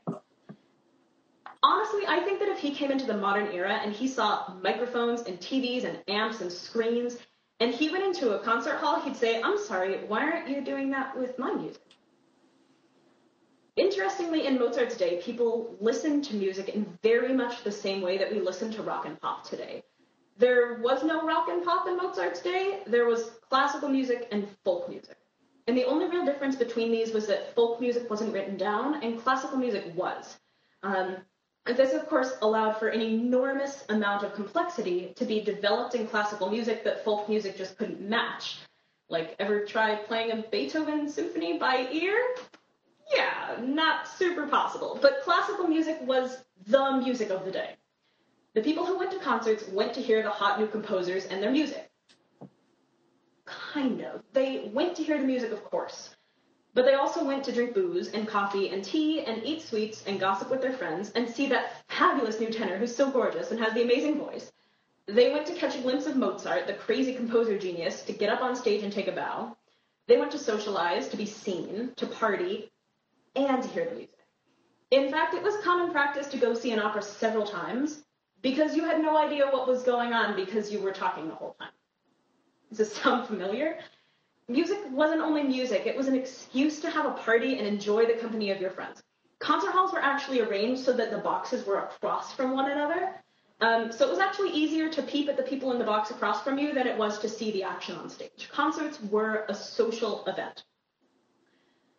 honestly, 1.66 2.04
I 2.08 2.20
think 2.20 2.40
that 2.40 2.50
if 2.50 2.60
he 2.60 2.72
came 2.76 2.92
into 2.92 3.08
the 3.08 3.18
modern 3.18 3.48
era 3.52 3.80
and 3.84 3.92
he 3.92 4.08
saw 4.08 4.54
microphones 4.62 5.22
and 5.22 5.40
TVs 5.40 5.84
and 5.84 5.98
amps 6.08 6.42
and 6.42 6.52
screens, 6.52 7.18
and 7.60 7.74
he 7.74 7.90
went 7.90 8.04
into 8.04 8.36
a 8.36 8.44
concert 8.44 8.78
hall, 8.78 9.02
he'd 9.02 9.16
say, 9.16 9.42
I'm 9.42 9.58
sorry, 9.58 9.98
why 10.06 10.20
aren't 10.20 10.50
you 10.50 10.62
doing 10.62 10.92
that 10.92 11.18
with 11.18 11.40
my 11.40 11.52
music? 11.54 11.82
Interestingly, 13.78 14.46
in 14.46 14.60
Mozart's 14.60 14.96
day, 14.96 15.22
people 15.22 15.76
listened 15.82 16.24
to 16.26 16.36
music 16.36 16.70
in 16.70 16.86
very 17.02 17.34
much 17.34 17.64
the 17.64 17.72
same 17.72 18.02
way 18.02 18.18
that 18.18 18.32
we 18.32 18.40
listen 18.40 18.72
to 18.74 18.84
rock 18.84 19.06
and 19.06 19.20
pop 19.20 19.44
today. 19.44 19.84
There 20.38 20.80
was 20.82 21.04
no 21.04 21.26
rock 21.26 21.48
and 21.50 21.64
pop 21.64 21.88
in 21.88 21.98
Mozart's 21.98 22.42
day, 22.42 22.82
there 22.86 23.06
was 23.06 23.32
classical 23.50 23.90
music 23.90 24.28
and 24.32 24.48
folk 24.64 24.88
music. 24.88 25.18
And 25.68 25.76
the 25.76 25.86
only 25.86 26.08
real 26.08 26.26
difference 26.26 26.56
between 26.56 26.92
these 26.92 27.12
was 27.12 27.26
that 27.28 27.56
folk 27.56 27.82
music 27.82 28.10
wasn't 28.10 28.34
written 28.34 28.56
down 28.56 29.04
and 29.04 29.20
classical 29.22 29.58
music 29.58 29.84
was. 29.96 30.38
Um, 30.84 31.18
this, 31.74 31.94
of 31.94 32.08
course, 32.08 32.34
allowed 32.42 32.74
for 32.74 32.90
an 32.90 33.02
enormous 33.02 33.86
amount 33.90 34.24
of 34.24 34.36
complexity 34.36 35.14
to 35.16 35.26
be 35.26 35.42
developed 35.42 35.96
in 35.96 36.08
classical 36.08 36.50
music 36.50 36.84
that 36.84 37.04
folk 37.04 37.28
music 37.28 37.58
just 37.58 37.78
couldn't 37.78 38.02
match. 38.02 38.58
Like, 39.10 39.36
ever 39.40 39.66
try 39.66 39.96
playing 39.96 40.32
a 40.32 40.44
Beethoven 40.52 41.10
symphony 41.10 41.58
by 41.58 41.88
ear? 41.92 42.36
Yeah, 43.14 43.58
not 43.62 44.08
super 44.08 44.48
possible. 44.48 44.98
But 45.02 45.22
classical 45.24 45.68
music 45.68 45.98
was 46.02 46.44
the 46.68 46.98
music 46.98 47.30
of 47.30 47.46
the 47.46 47.52
day. 47.52 47.76
The 48.54 48.62
people 48.62 48.86
who 48.86 48.98
went 48.98 49.12
to 49.12 49.20
concerts 49.20 49.68
went 49.68 49.94
to 49.96 50.02
hear 50.02 50.24
the 50.24 50.30
hot 50.30 50.60
new 50.60 50.68
composers 50.68 51.26
and 51.26 51.42
their 51.42 51.52
music. 51.52 51.92
Kind 53.46 54.02
of. 54.02 54.24
They 54.34 54.70
went 54.74 54.96
to 54.96 55.04
hear 55.04 55.20
the 55.20 55.26
music, 55.26 55.52
of 55.52 55.64
course. 55.64 56.16
But 56.76 56.84
they 56.84 56.94
also 56.94 57.24
went 57.24 57.46
to 57.46 57.54
drink 57.54 57.74
booze 57.74 58.10
and 58.10 58.28
coffee 58.28 58.70
and 58.70 58.84
tea 58.84 59.22
and 59.22 59.42
eat 59.46 59.62
sweets 59.62 60.04
and 60.06 60.20
gossip 60.20 60.52
with 60.52 60.62
their 60.62 60.74
friends 60.74 61.10
and 61.16 61.28
see 61.28 61.48
that 61.48 61.84
fabulous 61.88 62.42
new 62.42 62.50
tenor 62.50 62.78
who's 62.78 62.94
so 62.94 63.10
gorgeous 63.10 63.52
and 63.52 63.60
has 63.62 63.74
the 63.74 63.82
amazing 63.82 64.20
voice. 64.20 64.52
They 65.08 65.32
went 65.32 65.48
to 65.48 65.54
catch 65.54 65.76
a 65.76 65.82
glimpse 65.82 66.06
of 66.06 66.18
Mozart, 66.18 66.68
the 66.68 66.74
crazy 66.74 67.14
composer 67.14 67.58
genius, 67.58 68.04
to 68.04 68.14
get 68.14 68.30
up 68.30 68.42
on 68.42 68.58
stage 68.58 68.84
and 68.84 68.92
take 68.92 69.08
a 69.08 69.14
bow. 69.14 69.56
They 70.08 70.18
went 70.18 70.32
to 70.34 70.38
socialize, 70.38 71.08
to 71.08 71.18
be 71.18 71.26
seen, 71.26 71.94
to 71.96 72.08
party, 72.08 72.72
and 73.38 73.64
to 73.64 73.70
hear 73.70 73.86
the 73.86 73.96
music. 73.96 74.18
In 74.92 75.10
fact, 75.10 75.34
it 75.34 75.44
was 75.44 75.56
common 75.64 75.92
practice 75.92 76.28
to 76.28 76.38
go 76.38 76.54
see 76.54 76.72
an 76.72 76.80
opera 76.80 77.02
several 77.02 77.46
times 77.46 78.04
because 78.42 78.76
you 78.76 78.84
had 78.84 79.02
no 79.02 79.18
idea 79.18 79.46
what 79.48 79.68
was 79.68 79.84
going 79.84 80.12
on 80.12 80.36
because 80.36 80.74
you 80.74 80.82
were 80.82 80.92
talking 80.92 81.30
the 81.30 81.36
whole 81.36 81.56
time. 81.58 81.72
Does 82.70 82.80
this 82.80 82.96
sound 82.96 83.28
familiar? 83.28 83.80
Music 84.48 84.80
wasn't 84.92 85.22
only 85.22 85.44
music, 85.44 85.86
it 85.86 85.96
was 85.96 86.08
an 86.08 86.16
excuse 86.16 86.80
to 86.82 86.90
have 86.90 87.06
a 87.06 87.12
party 87.12 87.58
and 87.58 87.68
enjoy 87.68 88.06
the 88.06 88.14
company 88.14 88.52
of 88.52 88.62
your 88.62 88.72
friends. 88.72 89.02
Concert 89.40 89.72
halls 89.72 89.92
were 89.92 90.00
actually 90.00 90.42
arranged 90.42 90.84
so 90.84 90.94
that 90.94 91.12
the 91.12 91.18
boxes 91.18 91.66
were 91.66 91.80
across 91.80 92.34
from 92.34 92.52
one 92.52 92.72
another. 92.72 93.14
Um, 93.62 93.92
so 93.92 94.06
it 94.06 94.10
was 94.10 94.20
actually 94.20 94.52
easier 94.52 94.90
to 94.90 95.02
peep 95.02 95.30
at 95.30 95.38
the 95.38 95.44
people 95.44 95.72
in 95.72 95.80
the 95.80 95.86
box 95.86 96.12
across 96.12 96.44
from 96.44 96.58
you 96.58 96.74
than 96.74 96.88
it 96.88 96.98
was 96.98 97.20
to 97.20 97.30
see 97.30 97.52
the 97.52 97.64
action 97.64 97.96
on 97.96 98.10
stage. 98.10 98.50
Concerts 98.52 99.02
were 99.02 99.46
a 99.48 99.54
social 99.54 100.26
event. 100.26 100.64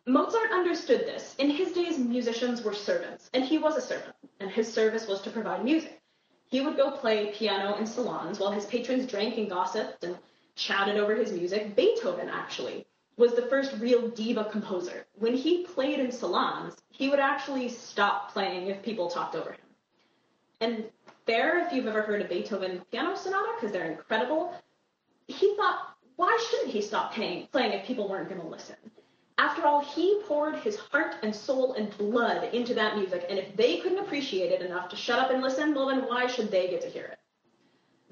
Mozart 0.05 0.51
understood 0.51 1.01
this. 1.01 1.35
In 1.37 1.49
his 1.49 1.73
days, 1.73 1.97
musicians 1.97 2.63
were 2.63 2.73
servants, 2.73 3.29
and 3.33 3.43
he 3.43 3.57
was 3.57 3.75
a 3.75 3.81
servant, 3.81 4.15
and 4.39 4.49
his 4.49 4.71
service 4.71 5.07
was 5.07 5.19
to 5.21 5.29
provide 5.29 5.65
music. 5.65 6.01
He 6.45 6.61
would 6.61 6.77
go 6.77 6.91
play 6.91 7.33
piano 7.33 7.75
in 7.75 7.85
salons 7.85 8.39
while 8.39 8.51
his 8.51 8.65
patrons 8.65 9.05
drank 9.05 9.37
and 9.37 9.49
gossiped 9.49 10.05
and 10.05 10.17
chatted 10.57 10.97
over 10.97 11.15
his 11.15 11.31
music. 11.31 11.75
Beethoven, 11.75 12.27
actually, 12.27 12.85
was 13.15 13.33
the 13.33 13.43
first 13.43 13.73
real 13.79 14.09
diva 14.09 14.45
composer. 14.51 15.05
When 15.13 15.33
he 15.33 15.63
played 15.63 15.99
in 15.99 16.11
salons, 16.11 16.75
he 16.89 17.09
would 17.09 17.19
actually 17.19 17.69
stop 17.69 18.33
playing 18.33 18.67
if 18.67 18.83
people 18.83 19.09
talked 19.09 19.35
over 19.35 19.51
him. 19.51 19.59
And 20.59 20.83
there, 21.25 21.65
if 21.65 21.71
you've 21.71 21.87
ever 21.87 22.01
heard 22.01 22.21
a 22.21 22.27
Beethoven 22.27 22.81
piano 22.91 23.15
sonata, 23.15 23.53
because 23.55 23.71
they're 23.71 23.91
incredible, 23.91 24.53
he 25.27 25.55
thought, 25.55 25.95
why 26.15 26.35
shouldn't 26.49 26.71
he 26.71 26.81
stop 26.81 27.13
playing, 27.13 27.47
playing 27.51 27.73
if 27.73 27.85
people 27.85 28.09
weren't 28.09 28.29
going 28.29 28.41
to 28.41 28.47
listen? 28.47 28.75
After 29.37 29.67
all, 29.67 29.81
he 29.81 30.21
poured 30.25 30.55
his 30.55 30.77
heart 30.77 31.15
and 31.21 31.35
soul 31.35 31.73
and 31.73 31.95
blood 31.99 32.55
into 32.55 32.73
that 32.73 32.97
music, 32.97 33.25
and 33.29 33.37
if 33.37 33.55
they 33.55 33.77
couldn't 33.77 33.99
appreciate 33.99 34.51
it 34.51 34.63
enough 34.63 34.89
to 34.89 34.95
shut 34.95 35.19
up 35.19 35.29
and 35.29 35.43
listen, 35.43 35.75
well, 35.75 35.87
then 35.87 36.07
why 36.07 36.25
should 36.25 36.49
they 36.49 36.69
get 36.69 36.81
to 36.81 36.89
hear 36.89 37.05
it? 37.05 37.16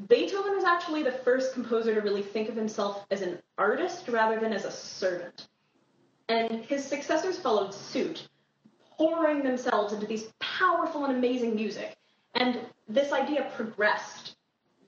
Beethoven 0.07 0.55
was 0.55 0.65
actually 0.65 1.03
the 1.03 1.11
first 1.11 1.53
composer 1.53 1.95
to 1.95 2.01
really 2.01 2.21
think 2.21 2.49
of 2.49 2.55
himself 2.55 3.05
as 3.11 3.21
an 3.21 3.39
artist 3.57 4.07
rather 4.09 4.39
than 4.39 4.51
as 4.51 4.65
a 4.65 4.71
servant. 4.71 5.47
And 6.27 6.65
his 6.65 6.83
successors 6.83 7.39
followed 7.39 7.73
suit, 7.73 8.27
pouring 8.97 9.41
themselves 9.41 9.93
into 9.93 10.05
these 10.05 10.33
powerful 10.39 11.05
and 11.05 11.15
amazing 11.15 11.55
music. 11.55 11.95
And 12.33 12.59
this 12.89 13.13
idea 13.13 13.49
progressed. 13.55 14.35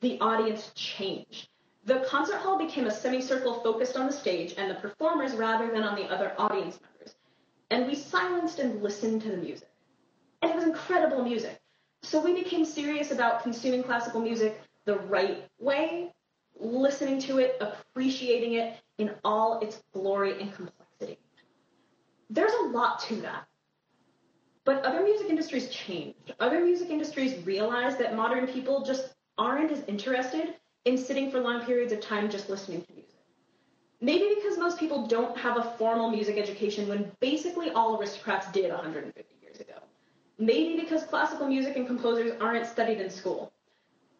The 0.01 0.19
audience 0.19 0.71
changed. 0.75 1.47
The 1.85 2.05
concert 2.07 2.37
hall 2.37 2.57
became 2.57 2.85
a 2.85 2.91
semicircle 2.91 3.61
focused 3.61 3.95
on 3.95 4.07
the 4.07 4.13
stage 4.13 4.55
and 4.57 4.69
the 4.69 4.75
performers 4.75 5.33
rather 5.33 5.71
than 5.71 5.83
on 5.83 5.95
the 5.95 6.03
other 6.03 6.33
audience 6.37 6.79
members. 6.81 7.15
And 7.71 7.87
we 7.87 7.95
silenced 7.95 8.59
and 8.59 8.83
listened 8.83 9.21
to 9.21 9.31
the 9.31 9.37
music. 9.37 9.69
And 10.41 10.51
it 10.51 10.55
was 10.55 10.65
incredible 10.65 11.23
music. 11.23 11.59
So 12.03 12.21
we 12.21 12.33
became 12.33 12.65
serious 12.65 13.11
about 13.11 13.41
consuming 13.41 13.83
classical 13.83 14.21
music 14.21 14.59
the 14.87 14.97
right 14.99 15.43
way, 15.59 16.11
listening 16.59 17.19
to 17.19 17.37
it, 17.37 17.61
appreciating 17.61 18.53
it 18.53 18.77
in 18.97 19.11
all 19.23 19.59
its 19.59 19.83
glory 19.93 20.41
and 20.41 20.51
complexity. 20.53 21.19
There's 22.29 22.53
a 22.53 22.67
lot 22.69 22.99
to 23.01 23.17
that. 23.17 23.45
But 24.63 24.83
other 24.83 25.03
music 25.03 25.29
industries 25.29 25.69
changed. 25.69 26.33
Other 26.39 26.63
music 26.63 26.89
industries 26.89 27.45
realized 27.45 27.99
that 27.99 28.15
modern 28.15 28.47
people 28.47 28.83
just 28.83 29.13
aren't 29.37 29.71
as 29.71 29.83
interested 29.87 30.55
in 30.85 30.97
sitting 30.97 31.29
for 31.31 31.39
long 31.39 31.65
periods 31.65 31.91
of 31.91 31.99
time 31.99 32.29
just 32.29 32.49
listening 32.49 32.81
to 32.81 32.93
music. 32.93 33.19
Maybe 33.99 34.35
because 34.35 34.57
most 34.57 34.79
people 34.79 35.05
don't 35.07 35.37
have 35.37 35.57
a 35.57 35.63
formal 35.77 36.09
music 36.09 36.37
education 36.37 36.87
when 36.87 37.11
basically 37.19 37.71
all 37.71 37.99
aristocrats 37.99 38.49
did 38.51 38.71
150 38.71 39.35
years 39.41 39.59
ago. 39.59 39.73
Maybe 40.37 40.79
because 40.79 41.03
classical 41.03 41.47
music 41.47 41.75
and 41.75 41.87
composers 41.87 42.33
aren't 42.39 42.65
studied 42.67 43.01
in 43.01 43.09
school. 43.09 43.51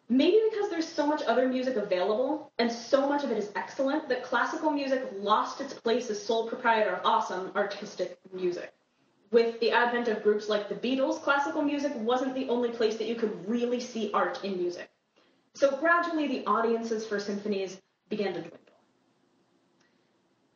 Maybe 0.09 0.39
because 0.49 0.69
there's 0.69 0.87
so 0.87 1.05
much 1.05 1.21
other 1.23 1.49
music 1.49 1.75
available 1.75 2.53
and 2.59 2.71
so 2.71 3.09
much 3.09 3.25
of 3.25 3.31
it 3.31 3.37
is 3.37 3.51
excellent 3.55 4.07
that 4.07 4.23
classical 4.23 4.71
music 4.71 5.03
lost 5.17 5.59
its 5.59 5.73
place 5.73 6.09
as 6.09 6.23
sole 6.23 6.47
proprietor 6.47 6.95
of 6.95 7.05
awesome 7.05 7.51
artistic 7.55 8.17
music. 8.31 8.73
With 9.31 9.59
the 9.59 9.71
advent 9.71 10.07
of 10.07 10.23
groups 10.23 10.47
like 10.47 10.69
the 10.69 10.75
Beatles, 10.75 11.21
classical 11.21 11.61
music 11.61 11.91
wasn't 11.97 12.35
the 12.35 12.47
only 12.47 12.69
place 12.69 12.95
that 12.97 13.07
you 13.07 13.15
could 13.15 13.47
really 13.49 13.81
see 13.81 14.09
art 14.13 14.45
in 14.45 14.57
music. 14.57 14.89
So 15.53 15.75
gradually 15.75 16.27
the 16.27 16.45
audiences 16.45 17.05
for 17.05 17.19
symphonies 17.19 17.81
began 18.07 18.33
to 18.33 18.39
dwindle. 18.39 18.59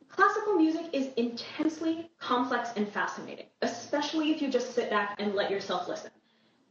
Classical 0.08 0.54
music 0.54 0.86
is 0.94 1.08
intensely 1.16 2.10
complex 2.18 2.70
and 2.76 2.88
fascinating, 2.88 3.46
especially 3.60 4.30
if 4.30 4.40
you 4.40 4.48
just 4.48 4.74
sit 4.74 4.88
back 4.88 5.16
and 5.18 5.34
let 5.34 5.50
yourself 5.50 5.88
listen. 5.88 6.10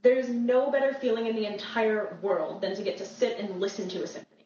There's 0.01 0.29
no 0.29 0.71
better 0.71 0.93
feeling 0.93 1.27
in 1.27 1.35
the 1.35 1.45
entire 1.45 2.17
world 2.21 2.61
than 2.61 2.75
to 2.75 2.81
get 2.81 2.97
to 2.97 3.05
sit 3.05 3.37
and 3.37 3.59
listen 3.59 3.87
to 3.89 4.03
a 4.03 4.07
symphony. 4.07 4.45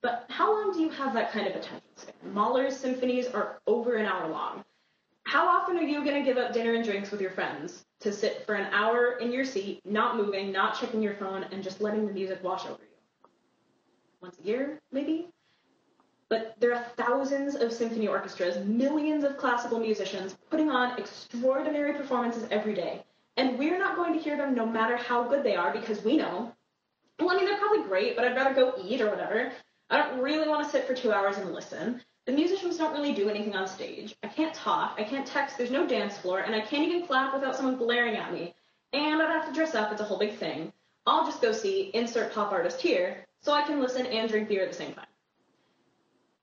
But 0.00 0.26
how 0.28 0.52
long 0.52 0.72
do 0.72 0.80
you 0.80 0.88
have 0.90 1.12
that 1.14 1.32
kind 1.32 1.46
of 1.46 1.56
attention 1.56 1.82
span? 1.96 2.32
Mahler's 2.32 2.76
symphonies 2.76 3.26
are 3.26 3.60
over 3.66 3.96
an 3.96 4.06
hour 4.06 4.28
long. 4.28 4.64
How 5.24 5.46
often 5.46 5.76
are 5.76 5.82
you 5.82 6.02
going 6.04 6.22
to 6.22 6.22
give 6.22 6.38
up 6.38 6.54
dinner 6.54 6.74
and 6.74 6.84
drinks 6.84 7.10
with 7.10 7.20
your 7.20 7.32
friends 7.32 7.84
to 8.00 8.12
sit 8.12 8.46
for 8.46 8.54
an 8.54 8.72
hour 8.72 9.18
in 9.20 9.30
your 9.32 9.44
seat, 9.44 9.80
not 9.84 10.16
moving, 10.16 10.50
not 10.50 10.78
checking 10.80 11.02
your 11.02 11.14
phone, 11.14 11.44
and 11.50 11.62
just 11.62 11.82
letting 11.82 12.06
the 12.06 12.12
music 12.14 12.42
wash 12.42 12.64
over 12.64 12.80
you? 12.80 13.28
Once 14.22 14.38
a 14.38 14.46
year, 14.46 14.80
maybe? 14.90 15.28
But 16.30 16.54
there 16.58 16.74
are 16.74 16.84
thousands 16.96 17.54
of 17.54 17.72
symphony 17.72 18.08
orchestras, 18.08 18.64
millions 18.64 19.24
of 19.24 19.36
classical 19.36 19.78
musicians 19.80 20.36
putting 20.48 20.70
on 20.70 20.98
extraordinary 20.98 21.92
performances 21.92 22.46
every 22.50 22.74
day. 22.74 23.04
And 23.38 23.56
we're 23.56 23.78
not 23.78 23.94
going 23.94 24.14
to 24.14 24.18
hear 24.18 24.36
them 24.36 24.56
no 24.56 24.66
matter 24.66 24.96
how 24.96 25.22
good 25.22 25.44
they 25.44 25.54
are 25.54 25.72
because 25.72 26.02
we 26.02 26.16
know, 26.16 26.52
well, 27.20 27.30
I 27.30 27.36
mean, 27.36 27.46
they're 27.46 27.58
probably 27.58 27.84
great, 27.84 28.16
but 28.16 28.24
I'd 28.24 28.34
rather 28.34 28.52
go 28.52 28.74
eat 28.84 29.00
or 29.00 29.10
whatever. 29.10 29.52
I 29.90 29.96
don't 29.96 30.20
really 30.20 30.48
want 30.48 30.64
to 30.64 30.70
sit 30.70 30.88
for 30.88 30.92
two 30.92 31.12
hours 31.12 31.38
and 31.38 31.54
listen. 31.54 32.02
The 32.26 32.32
musicians 32.32 32.76
don't 32.76 32.92
really 32.92 33.14
do 33.14 33.30
anything 33.30 33.54
on 33.54 33.68
stage. 33.68 34.16
I 34.24 34.26
can't 34.26 34.52
talk, 34.52 34.96
I 34.98 35.04
can't 35.04 35.24
text, 35.24 35.56
there's 35.56 35.70
no 35.70 35.86
dance 35.86 36.18
floor, 36.18 36.40
and 36.40 36.52
I 36.52 36.60
can't 36.60 36.86
even 36.86 37.06
clap 37.06 37.32
without 37.32 37.54
someone 37.54 37.76
glaring 37.76 38.16
at 38.16 38.32
me. 38.32 38.56
And 38.92 39.22
I'd 39.22 39.30
have 39.30 39.46
to 39.46 39.54
dress 39.54 39.76
up, 39.76 39.92
it's 39.92 40.00
a 40.00 40.04
whole 40.04 40.18
big 40.18 40.36
thing. 40.36 40.72
I'll 41.06 41.24
just 41.24 41.40
go 41.40 41.52
see 41.52 41.92
insert 41.94 42.34
pop 42.34 42.50
artist 42.50 42.80
here 42.80 43.24
so 43.40 43.52
I 43.52 43.62
can 43.62 43.80
listen 43.80 44.04
and 44.04 44.28
drink 44.28 44.48
beer 44.48 44.64
at 44.64 44.70
the 44.70 44.76
same 44.76 44.94
time. 44.94 45.06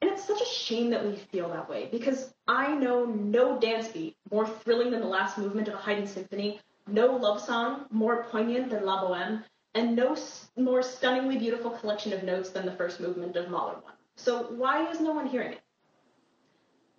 And 0.01 0.09
it's 0.11 0.23
such 0.23 0.41
a 0.41 0.45
shame 0.45 0.91
that 0.91 1.05
we 1.05 1.17
feel 1.17 1.49
that 1.49 1.69
way 1.69 1.89
because 1.91 2.33
I 2.47 2.73
know 2.73 3.03
no 3.05 3.59
dance 3.59 3.89
beat 3.89 4.15
more 4.31 4.47
thrilling 4.47 4.91
than 4.91 5.01
the 5.01 5.07
last 5.07 5.37
movement 5.37 5.67
of 5.67 5.73
a 5.73 5.77
Haydn 5.77 6.07
symphony 6.07 6.61
no 6.87 7.15
love 7.15 7.41
song 7.41 7.85
more 7.89 8.23
poignant 8.25 8.69
than 8.69 8.85
La 8.85 9.01
Boheme, 9.01 9.43
and 9.73 9.95
no 9.95 10.15
more 10.55 10.81
stunningly 10.81 11.37
beautiful 11.37 11.71
collection 11.71 12.13
of 12.13 12.23
notes 12.23 12.49
than 12.49 12.65
the 12.65 12.71
first 12.71 12.99
movement 12.99 13.35
of 13.35 13.49
Mahler 13.49 13.73
1. 13.73 13.93
So 14.15 14.43
why 14.43 14.89
is 14.89 15.01
no 15.01 15.11
one 15.11 15.27
hearing 15.27 15.53
it? 15.53 15.61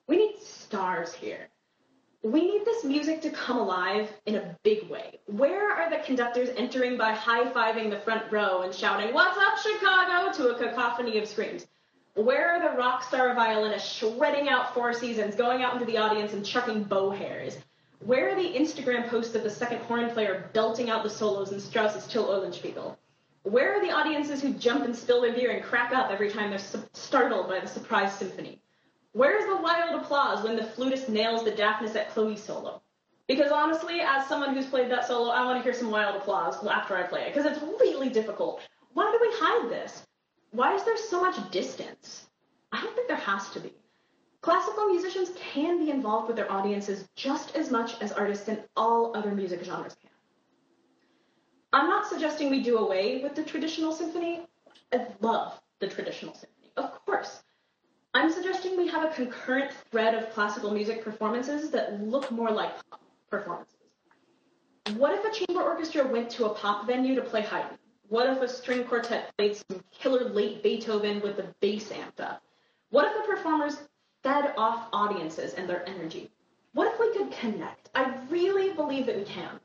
We 0.07 0.19
need 0.19 0.39
stars 0.43 1.15
here. 1.15 1.49
We 2.23 2.43
need 2.43 2.65
this 2.65 2.85
music 2.85 3.21
to 3.23 3.31
come 3.31 3.59
alive 3.59 4.11
in 4.27 4.35
a 4.35 4.57
big 4.63 4.89
way. 4.91 5.21
Where 5.27 5.71
are 5.71 5.89
the 5.89 5.99
conductors 6.05 6.49
entering 6.57 6.97
by 6.97 7.13
high-fiving 7.13 7.91
the 7.91 8.01
front 8.01 8.31
row 8.33 8.63
and 8.63 8.75
shouting, 8.75 9.15
What's 9.15 9.39
up, 9.39 9.59
Chicago? 9.59 10.33
to 10.37 10.49
a 10.49 10.59
cacophony 10.59 11.19
of 11.19 11.29
screams? 11.29 11.67
Where 12.15 12.51
are 12.51 12.71
the 12.71 12.77
rock 12.77 13.05
star 13.05 13.35
violinists 13.35 13.93
shredding 13.93 14.49
out 14.49 14.75
four 14.75 14.93
seasons, 14.93 15.37
going 15.37 15.63
out 15.63 15.75
into 15.75 15.87
the 15.87 15.99
audience 15.99 16.33
and 16.33 16.45
chucking 16.45 16.85
bow 16.85 17.11
hairs? 17.11 17.59
Where 18.01 18.31
are 18.31 18.35
the 18.41 18.53
Instagram 18.57 19.09
posts 19.09 19.35
of 19.35 19.43
the 19.43 19.51
second 19.51 19.79
horn 19.79 20.11
player 20.11 20.51
belting 20.53 20.91
out 20.91 21.03
the 21.03 21.11
solos 21.11 21.53
in 21.53 21.61
Strauss's 21.61 22.07
Till 22.07 22.27
Eulenspiegel? 22.29 22.97
Where 23.43 23.77
are 23.77 23.81
the 23.81 23.93
audiences 23.93 24.43
who 24.43 24.53
jump 24.55 24.85
and 24.85 24.95
spill 24.95 25.23
their 25.23 25.33
beer 25.33 25.51
and 25.51 25.65
crack 25.65 25.93
up 25.93 26.11
every 26.11 26.31
time 26.31 26.51
they're 26.51 26.59
su- 26.59 26.85
startled 26.93 27.49
by 27.49 27.61
the 27.61 27.67
surprise 27.67 28.13
symphony? 28.15 28.61
Where 29.13 29.39
is 29.39 29.47
the 29.47 29.63
wild 29.63 30.01
applause 30.01 30.45
when 30.45 30.57
the 30.57 30.65
flutist 30.65 31.09
nails 31.09 31.45
the 31.45 31.53
Daphnis 31.53 31.97
et 31.97 32.11
Chloe 32.11 32.37
solo? 32.37 32.83
Because 33.29 33.51
honestly, 33.51 34.01
as 34.01 34.27
someone 34.27 34.55
who's 34.55 34.67
played 34.67 34.91
that 34.91 35.07
solo, 35.07 35.31
I 35.31 35.45
want 35.45 35.59
to 35.59 35.65
hear 35.65 35.75
some 35.75 35.91
wild 35.91 36.17
applause 36.17 36.65
after 36.67 36.97
I 36.97 37.05
play 37.05 37.23
it, 37.23 37.35
because 37.35 37.51
it's 37.51 37.63
really 37.63 38.09
difficult. 38.09 38.61
Why 38.93 39.11
do 39.11 39.19
we 39.21 39.29
hide 39.33 39.71
this? 39.71 40.03
Why 40.53 40.75
is 40.75 40.85
there 40.85 40.97
so 40.97 41.21
much 41.21 41.51
distance? 41.51 42.27
I 42.73 42.83
don't 42.83 42.95
think 42.95 43.09
there 43.09 43.17
has 43.17 43.49
to 43.51 43.61
be. 43.61 43.73
Classical 44.41 44.87
musicians 44.87 45.31
can 45.37 45.85
be 45.85 45.91
involved 45.91 46.29
with 46.29 46.37
their 46.37 46.51
audiences 46.51 47.09
just 47.17 47.57
as 47.57 47.71
much 47.71 48.01
as 48.01 48.13
artists 48.13 48.49
in 48.49 48.59
all 48.77 49.17
other 49.17 49.33
music 49.33 49.65
genres 49.65 49.97
can. 50.01 50.11
I'm 51.73 51.89
not 51.89 52.07
suggesting 52.07 52.51
we 52.51 52.63
do 52.63 52.79
away 52.79 53.23
with 53.23 53.35
the 53.35 53.43
traditional 53.43 53.93
symphony. 53.93 54.47
I 54.93 55.07
love 55.21 55.61
the 55.81 55.89
traditional 55.89 56.35
symphony, 56.35 56.71
of 56.77 57.05
course. 57.05 57.43
I'm 58.15 58.33
suggesting 58.33 58.77
we 58.77 58.89
have 58.89 59.05
a 59.05 59.15
concurrent 59.15 59.73
thread 59.91 60.15
of 60.15 60.31
classical 60.31 60.71
music 60.71 61.05
performances 61.05 61.71
that 61.73 62.01
look 62.01 62.31
more 62.31 62.51
like 62.51 62.73
pop 62.89 63.03
performances. 63.31 63.77
What 64.97 65.13
if 65.13 65.25
a 65.25 65.47
chamber 65.47 65.63
orchestra 65.63 66.07
went 66.07 66.31
to 66.31 66.47
a 66.47 66.55
pop 66.55 66.87
venue 66.87 67.15
to 67.17 67.23
play 67.23 67.43
Haydn? 67.43 67.77
What 68.09 68.29
if 68.29 68.41
a 68.41 68.49
string 68.49 68.85
quartet 68.85 69.37
played 69.37 69.57
some 69.57 69.83
killer 69.91 70.29
late 70.29 70.63
Beethoven 70.63 71.21
with 71.21 71.37
the 71.37 71.55
bass 71.61 71.91
amped 71.91 72.21
up? 72.21 72.41
What 72.91 73.07
if 73.07 73.15
the 73.15 73.35
performers 73.35 73.77
fed 74.27 74.55
off 74.57 74.89
audiences 74.93 75.55
and 75.55 75.69
their 75.69 75.89
energy. 75.89 76.29
What 76.73 76.93
if 76.93 76.99
we 76.99 77.13
could 77.13 77.31
connect? 77.31 77.91
I 77.95 78.13
really 78.29 78.73
believe 78.73 79.07
that 79.07 79.17
we 79.17 79.23
can. 79.23 79.61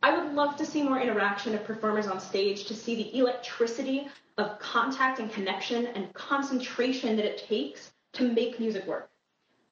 I 0.00 0.16
would 0.16 0.32
love 0.32 0.54
to 0.58 0.64
see 0.64 0.84
more 0.84 1.00
interaction 1.00 1.56
of 1.56 1.64
performers 1.64 2.06
on 2.06 2.20
stage 2.20 2.66
to 2.66 2.74
see 2.74 2.94
the 2.94 3.18
electricity 3.18 4.06
of 4.38 4.60
contact 4.60 5.18
and 5.18 5.28
connection 5.32 5.86
and 5.86 6.14
concentration 6.14 7.16
that 7.16 7.24
it 7.24 7.48
takes 7.48 7.90
to 8.12 8.32
make 8.32 8.60
music 8.60 8.86
work. 8.86 9.10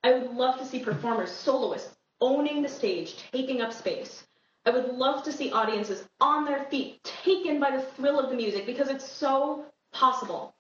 I 0.03 0.15
would 0.15 0.33
love 0.33 0.59
to 0.59 0.67
see 0.67 0.81
performers, 0.81 1.31
soloists, 1.31 1.95
owning 2.21 2.61
the 2.61 2.69
stage, 2.69 3.15
taking 3.31 3.61
up 3.61 3.73
space. 3.73 4.27
I 4.67 4.71
would 4.71 4.89
love 4.89 5.23
to 5.25 5.33
see 5.33 5.53
audiences 5.53 6.09
on 6.21 6.45
their 6.45 6.65
feet, 6.65 7.05
taken 7.05 7.61
by 7.61 7.71
the 7.71 7.83
thrill 7.83 8.19
of 8.19 8.31
the 8.31 8.37
music 8.37 8.67
because 8.67 8.89
it's 8.89 9.09
so 9.09 9.67
possible. 9.93 10.54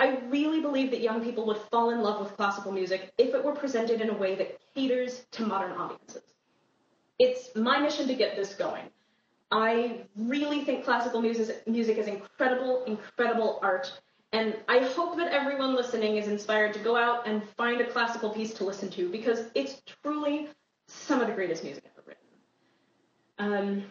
I 0.00 0.18
really 0.28 0.60
believe 0.60 0.90
that 0.90 1.00
young 1.00 1.22
people 1.22 1.46
would 1.46 1.58
fall 1.70 1.90
in 1.90 2.00
love 2.00 2.20
with 2.20 2.36
classical 2.36 2.72
music 2.72 3.12
if 3.16 3.34
it 3.34 3.44
were 3.44 3.54
presented 3.54 4.00
in 4.00 4.10
a 4.10 4.14
way 4.14 4.34
that 4.34 4.58
caters 4.74 5.24
to 5.32 5.46
modern 5.46 5.72
audiences. 5.72 6.22
It's 7.18 7.54
my 7.54 7.78
mission 7.78 8.08
to 8.08 8.14
get 8.14 8.34
this 8.34 8.54
going. 8.54 8.84
I 9.52 10.00
really 10.16 10.64
think 10.64 10.84
classical 10.84 11.22
music, 11.22 11.66
music 11.68 11.96
is 11.96 12.08
incredible, 12.08 12.82
incredible 12.84 13.60
art. 13.62 14.00
And 14.32 14.56
I 14.68 14.78
hope 14.80 15.16
that 15.18 15.32
everyone 15.32 15.76
listening 15.76 16.16
is 16.16 16.26
inspired 16.26 16.74
to 16.74 16.80
go 16.80 16.96
out 16.96 17.28
and 17.28 17.40
find 17.56 17.80
a 17.80 17.86
classical 17.86 18.30
piece 18.30 18.52
to 18.54 18.64
listen 18.64 18.90
to 18.90 19.08
because 19.08 19.44
it's 19.54 19.80
truly 20.02 20.48
some 20.88 21.20
of 21.20 21.28
the 21.28 21.34
greatest 21.34 21.62
music 21.62 21.84
ever 21.86 22.02
written. 22.04 22.24
Um, 23.38 23.84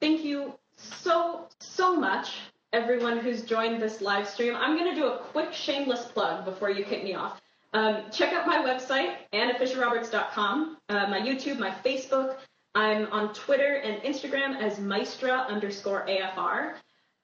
thank 0.00 0.22
you 0.22 0.52
so, 0.76 1.48
so 1.60 1.96
much, 1.96 2.34
everyone 2.72 3.18
who's 3.18 3.42
joined 3.42 3.82
this 3.82 4.00
live 4.00 4.28
stream. 4.28 4.54
I'm 4.54 4.76
going 4.76 4.94
to 4.94 5.00
do 5.00 5.08
a 5.08 5.18
quick 5.18 5.52
shameless 5.52 6.06
plug 6.06 6.44
before 6.44 6.70
you 6.70 6.84
kick 6.84 7.02
me 7.02 7.14
off. 7.14 7.40
Um, 7.72 8.04
check 8.10 8.32
out 8.32 8.46
my 8.46 8.58
website, 8.58 9.14
annafisherroberts.com, 9.32 10.78
uh, 10.88 11.06
my 11.08 11.20
YouTube, 11.20 11.58
my 11.58 11.70
Facebook. 11.70 12.36
I'm 12.74 13.06
on 13.12 13.32
Twitter 13.34 13.74
and 13.76 14.02
Instagram 14.02 14.60
as 14.60 14.78
Maestra 14.78 15.46
underscore 15.48 16.06
AFR. 16.06 16.74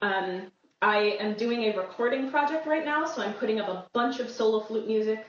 Um, 0.01 0.51
I 0.81 1.17
am 1.19 1.33
doing 1.33 1.63
a 1.63 1.77
recording 1.77 2.29
project 2.29 2.67
right 2.67 2.85
now, 2.85 3.05
so 3.05 3.21
I'm 3.21 3.33
putting 3.33 3.59
up 3.59 3.67
a 3.67 3.87
bunch 3.93 4.19
of 4.19 4.29
solo 4.29 4.59
flute 4.59 4.87
music. 4.87 5.25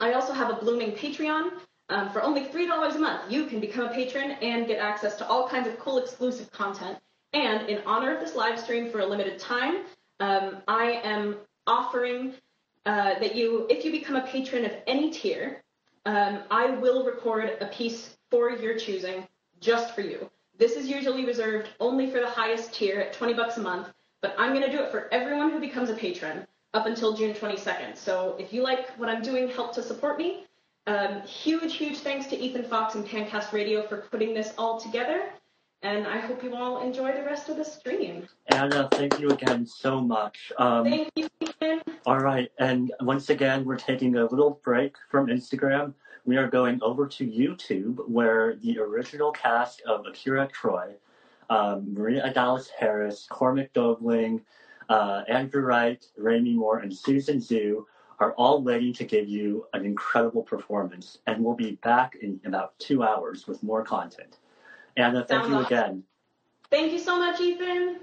I 0.00 0.12
also 0.12 0.32
have 0.32 0.50
a 0.50 0.54
blooming 0.54 0.92
Patreon. 0.92 1.50
Um, 1.88 2.10
for 2.10 2.22
only 2.22 2.46
$3 2.46 2.94
a 2.94 2.98
month, 2.98 3.30
you 3.30 3.46
can 3.46 3.60
become 3.60 3.86
a 3.86 3.92
patron 3.92 4.30
and 4.40 4.66
get 4.66 4.78
access 4.78 5.16
to 5.16 5.26
all 5.26 5.48
kinds 5.48 5.68
of 5.68 5.78
cool 5.78 5.98
exclusive 5.98 6.50
content. 6.50 6.98
And 7.32 7.68
in 7.68 7.80
honor 7.86 8.14
of 8.14 8.20
this 8.20 8.34
live 8.34 8.58
stream 8.58 8.90
for 8.90 9.00
a 9.00 9.06
limited 9.06 9.38
time, 9.38 9.84
um, 10.20 10.58
I 10.68 11.00
am 11.04 11.36
offering 11.66 12.34
uh, 12.84 13.18
that 13.18 13.34
you, 13.34 13.66
if 13.70 13.84
you 13.84 13.90
become 13.90 14.16
a 14.16 14.26
patron 14.26 14.64
of 14.64 14.72
any 14.86 15.10
tier, 15.10 15.62
um, 16.04 16.40
I 16.50 16.70
will 16.70 17.04
record 17.04 17.56
a 17.60 17.66
piece 17.66 18.16
for 18.30 18.50
your 18.50 18.76
choosing 18.78 19.26
just 19.60 19.94
for 19.94 20.00
you. 20.00 20.30
This 20.58 20.72
is 20.72 20.88
usually 20.88 21.24
reserved 21.24 21.70
only 21.80 22.10
for 22.10 22.20
the 22.20 22.28
highest 22.28 22.74
tier 22.74 23.00
at 23.00 23.12
20 23.12 23.34
bucks 23.34 23.56
a 23.56 23.60
month, 23.60 23.88
but 24.20 24.34
I'm 24.38 24.52
going 24.52 24.68
to 24.68 24.70
do 24.70 24.82
it 24.82 24.90
for 24.90 25.12
everyone 25.12 25.50
who 25.50 25.60
becomes 25.60 25.90
a 25.90 25.94
patron 25.94 26.46
up 26.74 26.86
until 26.86 27.14
June 27.14 27.34
22nd. 27.34 27.96
So 27.96 28.36
if 28.38 28.52
you 28.52 28.62
like 28.62 28.90
what 28.98 29.08
I'm 29.08 29.22
doing, 29.22 29.48
help 29.48 29.74
to 29.74 29.82
support 29.82 30.18
me. 30.18 30.44
Um, 30.86 31.22
huge, 31.22 31.76
huge 31.76 31.98
thanks 31.98 32.26
to 32.26 32.36
Ethan 32.36 32.64
Fox 32.64 32.94
and 32.94 33.06
Pancast 33.06 33.52
Radio 33.52 33.86
for 33.86 33.98
putting 34.10 34.34
this 34.34 34.52
all 34.58 34.80
together. 34.80 35.30
And 35.84 36.06
I 36.06 36.18
hope 36.18 36.44
you 36.44 36.54
all 36.54 36.80
enjoy 36.80 37.12
the 37.12 37.24
rest 37.24 37.48
of 37.48 37.56
the 37.56 37.64
stream. 37.64 38.28
Anna, 38.46 38.88
thank 38.92 39.18
you 39.18 39.30
again 39.30 39.66
so 39.66 40.00
much. 40.00 40.52
Um, 40.56 40.84
Thank 40.84 41.10
you, 41.16 41.28
all 42.06 42.20
right, 42.20 42.50
and 42.58 42.92
once 43.00 43.30
again, 43.30 43.64
we're 43.64 43.76
taking 43.76 44.16
a 44.16 44.26
little 44.26 44.60
break 44.62 44.94
from 45.10 45.26
Instagram. 45.26 45.94
We 46.24 46.36
are 46.36 46.48
going 46.48 46.80
over 46.82 47.08
to 47.08 47.26
YouTube, 47.26 48.08
where 48.08 48.54
the 48.56 48.78
original 48.78 49.32
cast 49.32 49.82
of 49.82 50.06
Akira 50.06 50.46
Troy, 50.52 50.94
um, 51.50 51.92
Maria 51.92 52.32
Adalis 52.32 52.68
Harris, 52.78 53.26
Cormac 53.28 53.72
Dobling, 53.72 54.40
uh, 54.88 55.22
Andrew 55.28 55.62
Wright, 55.62 56.04
Rami 56.16 56.54
Moore, 56.54 56.78
and 56.78 56.96
Susan 56.96 57.38
Zhu 57.38 57.84
are 58.20 58.32
all 58.34 58.62
waiting 58.62 58.92
to 58.92 59.04
give 59.04 59.28
you 59.28 59.66
an 59.72 59.84
incredible 59.84 60.44
performance. 60.44 61.18
And 61.26 61.42
we'll 61.42 61.56
be 61.56 61.72
back 61.82 62.14
in 62.22 62.40
about 62.44 62.78
two 62.78 63.02
hours 63.02 63.48
with 63.48 63.60
more 63.64 63.82
content. 63.82 64.38
Anna, 64.96 65.24
thank 65.24 65.48
you 65.48 65.58
again. 65.58 66.04
Thank 66.70 66.92
you 66.92 66.98
so 66.98 67.18
much, 67.18 67.40
Ethan. 67.40 67.98